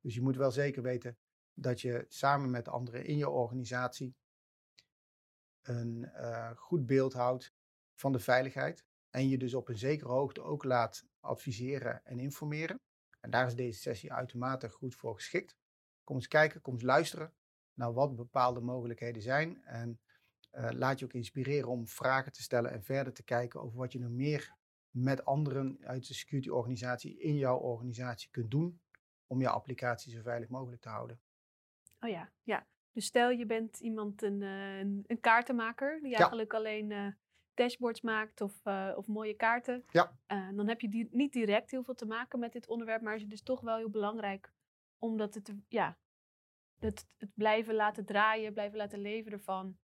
Dus 0.00 0.14
je 0.14 0.20
moet 0.22 0.36
wel 0.36 0.50
zeker 0.50 0.82
weten 0.82 1.18
dat 1.60 1.80
je 1.80 2.04
samen 2.08 2.50
met 2.50 2.68
anderen 2.68 3.04
in 3.04 3.16
je 3.16 3.28
organisatie 3.28 4.14
een 5.62 6.04
eh, 6.04 6.50
goed 6.56 6.86
beeld 6.86 7.12
houdt 7.12 7.52
van 7.94 8.12
de 8.12 8.18
veiligheid. 8.18 8.84
En 9.10 9.28
je 9.28 9.38
dus 9.38 9.54
op 9.54 9.68
een 9.68 9.78
zekere 9.78 10.10
hoogte 10.10 10.42
ook 10.42 10.64
laat 10.64 11.06
adviseren 11.20 12.04
en 12.04 12.18
informeren. 12.18 12.80
En 13.20 13.30
daar 13.30 13.46
is 13.46 13.54
deze 13.54 13.80
sessie 13.80 14.12
uitermate 14.12 14.68
goed 14.68 14.94
voor 14.94 15.14
geschikt. 15.14 15.56
Kom 16.04 16.16
eens 16.16 16.28
kijken, 16.28 16.60
kom 16.60 16.74
eens 16.74 16.82
luisteren 16.82 17.34
naar 17.74 17.92
wat 17.92 18.16
bepaalde 18.16 18.60
mogelijkheden 18.60 19.22
zijn. 19.22 19.64
En 19.64 20.00
eh, 20.50 20.70
laat 20.70 20.98
je 20.98 21.04
ook 21.04 21.12
inspireren 21.12 21.68
om 21.68 21.88
vragen 21.88 22.32
te 22.32 22.42
stellen 22.42 22.70
en 22.70 22.82
verder 22.82 23.12
te 23.12 23.22
kijken 23.22 23.60
over 23.60 23.78
wat 23.78 23.92
je 23.92 23.98
nog 23.98 24.10
meer 24.10 24.56
met 24.90 25.24
anderen 25.24 25.78
uit 25.80 26.06
de 26.06 26.14
security 26.14 26.48
organisatie 26.48 27.18
in 27.18 27.36
jouw 27.36 27.58
organisatie 27.58 28.30
kunt 28.30 28.50
doen 28.50 28.80
om 29.26 29.40
jouw 29.40 29.52
applicatie 29.52 30.12
zo 30.12 30.22
veilig 30.22 30.48
mogelijk 30.48 30.82
te 30.82 30.88
houden. 30.88 31.20
Oh 32.00 32.10
ja, 32.10 32.30
ja. 32.42 32.66
Dus 32.92 33.04
stel 33.04 33.30
je 33.30 33.46
bent 33.46 33.80
iemand, 33.80 34.22
een, 34.22 34.42
eh, 34.42 34.78
een, 34.78 35.04
een 35.06 35.20
kaartenmaker, 35.20 36.00
die 36.02 36.14
eigenlijk 36.14 36.54
alleen 36.54 36.92
eh, 36.92 37.06
dashboards 37.54 38.00
maakt 38.00 38.40
of, 38.40 38.60
eh, 38.62 38.92
of 38.96 39.06
mooie 39.06 39.34
kaarten. 39.34 39.84
Ja. 39.90 40.18
Dan 40.54 40.68
heb 40.68 40.80
je 40.80 40.88
die, 40.88 41.08
niet 41.10 41.32
direct 41.32 41.70
heel 41.70 41.84
veel 41.84 41.94
te 41.94 42.06
maken 42.06 42.38
met 42.38 42.52
dit 42.52 42.68
onderwerp, 42.68 43.02
maar 43.02 43.14
is 43.14 43.20
het 43.20 43.30
dus 43.30 43.42
toch 43.42 43.60
wel 43.60 43.76
heel 43.76 43.90
belangrijk 43.90 44.52
omdat 44.98 45.34
het, 45.34 45.54
ja, 45.68 45.98
het, 46.78 47.06
het 47.18 47.30
blijven 47.34 47.74
laten 47.74 48.04
draaien, 48.04 48.52
blijven 48.52 48.78
laten 48.78 48.98
leven 48.98 49.32
ervan, 49.32 49.78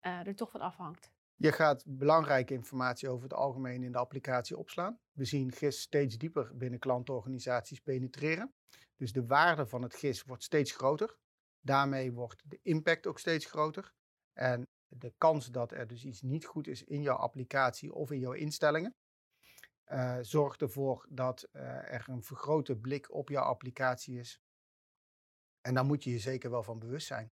er 0.00 0.34
toch 0.34 0.50
van 0.50 0.60
afhangt. 0.60 1.14
Je 1.36 1.52
gaat 1.52 1.84
belangrijke 1.86 2.54
informatie 2.54 3.08
over 3.08 3.22
het 3.22 3.34
algemeen 3.34 3.82
in 3.82 3.92
de 3.92 3.98
applicatie 3.98 4.56
opslaan. 4.56 4.98
We 5.12 5.24
zien 5.24 5.52
GIS 5.52 5.80
steeds 5.80 6.18
dieper 6.18 6.56
binnen 6.56 6.78
klantorganisaties 6.78 7.80
penetreren. 7.80 8.54
Dus 8.96 9.12
de 9.12 9.26
waarde 9.26 9.66
van 9.66 9.82
het 9.82 9.94
GIS 9.94 10.22
wordt 10.22 10.42
steeds 10.42 10.72
groter. 10.72 11.16
Daarmee 11.66 12.12
wordt 12.12 12.42
de 12.44 12.58
impact 12.62 13.06
ook 13.06 13.18
steeds 13.18 13.46
groter. 13.46 13.92
En 14.32 14.68
de 14.88 15.14
kans 15.18 15.50
dat 15.50 15.72
er 15.72 15.86
dus 15.86 16.04
iets 16.04 16.22
niet 16.22 16.44
goed 16.44 16.66
is 16.66 16.84
in 16.84 17.02
jouw 17.02 17.16
applicatie 17.16 17.92
of 17.92 18.10
in 18.10 18.18
jouw 18.18 18.32
instellingen, 18.32 18.96
eh, 19.84 20.18
zorgt 20.20 20.60
ervoor 20.60 21.06
dat 21.08 21.42
eh, 21.42 21.92
er 21.92 22.04
een 22.08 22.22
vergrote 22.22 22.76
blik 22.76 23.12
op 23.12 23.28
jouw 23.28 23.44
applicatie 23.44 24.18
is. 24.18 24.40
En 25.60 25.74
daar 25.74 25.84
moet 25.84 26.04
je 26.04 26.10
je 26.10 26.18
zeker 26.18 26.50
wel 26.50 26.62
van 26.62 26.78
bewust 26.78 27.06
zijn. 27.06 27.32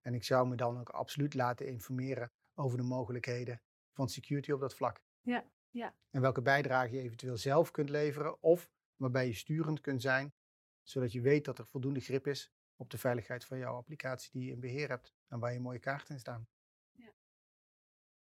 En 0.00 0.14
ik 0.14 0.24
zou 0.24 0.48
me 0.48 0.56
dan 0.56 0.78
ook 0.78 0.88
absoluut 0.88 1.34
laten 1.34 1.66
informeren 1.66 2.32
over 2.54 2.78
de 2.78 2.84
mogelijkheden 2.84 3.62
van 3.92 4.08
security 4.08 4.50
op 4.52 4.60
dat 4.60 4.74
vlak. 4.74 5.02
Ja, 5.20 5.50
ja. 5.70 5.94
En 6.10 6.20
welke 6.20 6.42
bijdrage 6.42 6.94
je 6.94 7.00
eventueel 7.00 7.36
zelf 7.36 7.70
kunt 7.70 7.88
leveren 7.88 8.42
of 8.42 8.70
waarbij 8.96 9.26
je 9.26 9.34
sturend 9.34 9.80
kunt 9.80 10.02
zijn, 10.02 10.34
zodat 10.82 11.12
je 11.12 11.20
weet 11.20 11.44
dat 11.44 11.58
er 11.58 11.66
voldoende 11.66 12.00
grip 12.00 12.26
is 12.26 12.52
op 12.76 12.90
de 12.90 12.98
veiligheid 12.98 13.44
van 13.44 13.58
jouw 13.58 13.74
applicatie 13.74 14.30
die 14.32 14.44
je 14.44 14.52
in 14.52 14.60
beheer 14.60 14.88
hebt 14.88 15.14
en 15.28 15.38
waar 15.38 15.52
je 15.52 15.60
mooie 15.60 15.78
kaarten 15.78 16.14
in 16.14 16.20
staan. 16.20 16.48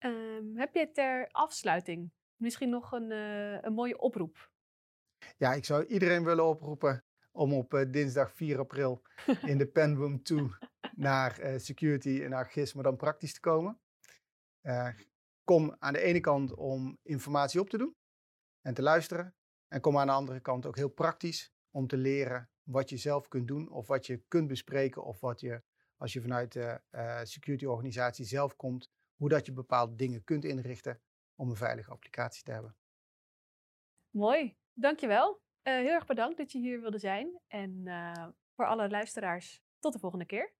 Ehm, 0.03 0.55
heb 0.55 0.73
je 0.73 0.91
ter 0.91 1.27
afsluiting 1.31 2.11
misschien 2.35 2.69
nog 2.69 2.91
een, 2.91 3.11
eh, 3.11 3.61
een 3.61 3.73
mooie 3.73 3.99
oproep? 3.99 4.51
Ja, 5.37 5.53
ik 5.53 5.65
zou 5.65 5.85
iedereen 5.85 6.23
willen 6.23 6.45
oproepen 6.45 7.03
om 7.31 7.53
op 7.53 7.73
eh, 7.73 7.91
dinsdag 7.91 8.33
4 8.33 8.59
april 8.59 9.01
in 9.41 9.57
de 9.57 9.67
Penroom 9.67 10.23
2 10.23 10.47
naar 10.95 11.39
eh, 11.39 11.59
security 11.59 12.21
en 12.23 12.29
naar 12.29 12.45
GIS, 12.45 12.73
maar 12.73 12.83
dan 12.83 12.95
praktisch 12.95 13.33
te 13.33 13.39
komen. 13.39 13.81
Kom 15.43 15.75
aan 15.79 15.93
de 15.93 15.99
ene 15.99 16.19
kant 16.19 16.53
om 16.53 16.99
informatie 17.01 17.59
op 17.59 17.69
te 17.69 17.77
doen 17.77 17.95
en 18.61 18.73
te 18.73 18.81
luisteren. 18.81 19.35
En 19.67 19.81
kom 19.81 19.97
aan 19.97 20.07
de 20.07 20.13
andere 20.13 20.39
kant 20.39 20.65
ook 20.65 20.75
heel 20.75 20.89
praktisch 20.89 21.53
om 21.69 21.87
te 21.87 21.97
leren 21.97 22.49
wat 22.63 22.89
je 22.89 22.97
zelf 22.97 23.27
kunt 23.27 23.47
doen 23.47 23.69
of 23.69 23.87
wat 23.87 24.05
je 24.05 24.23
kunt 24.27 24.47
bespreken 24.47 25.03
of 25.03 25.19
wat 25.19 25.39
je, 25.39 25.63
als 25.97 26.13
je 26.13 26.21
vanuit 26.21 26.51
de 26.51 26.81
eh, 26.89 27.23
security 27.23 27.65
organisatie 27.65 28.25
zelf 28.25 28.55
komt, 28.55 28.91
hoe 29.15 29.29
dat 29.29 29.45
je 29.45 29.51
bepaalde 29.51 29.95
dingen 29.95 30.23
kunt 30.23 30.45
inrichten 30.45 31.01
om 31.35 31.49
een 31.49 31.55
veilige 31.55 31.91
applicatie 31.91 32.43
te 32.43 32.51
hebben. 32.51 32.75
Mooi, 34.09 34.57
dankjewel. 34.73 35.41
Eh 35.61 35.73
heel 35.73 35.91
erg 35.91 36.05
bedankt 36.05 36.37
dat 36.37 36.51
je 36.51 36.59
hier 36.59 36.81
wilde 36.81 36.99
zijn. 36.99 37.39
En 37.47 37.87
eh, 37.87 38.27
voor 38.55 38.65
alle 38.65 38.89
luisteraars, 38.89 39.61
tot 39.79 39.93
de 39.93 39.99
volgende 39.99 40.25
keer. 40.25 40.53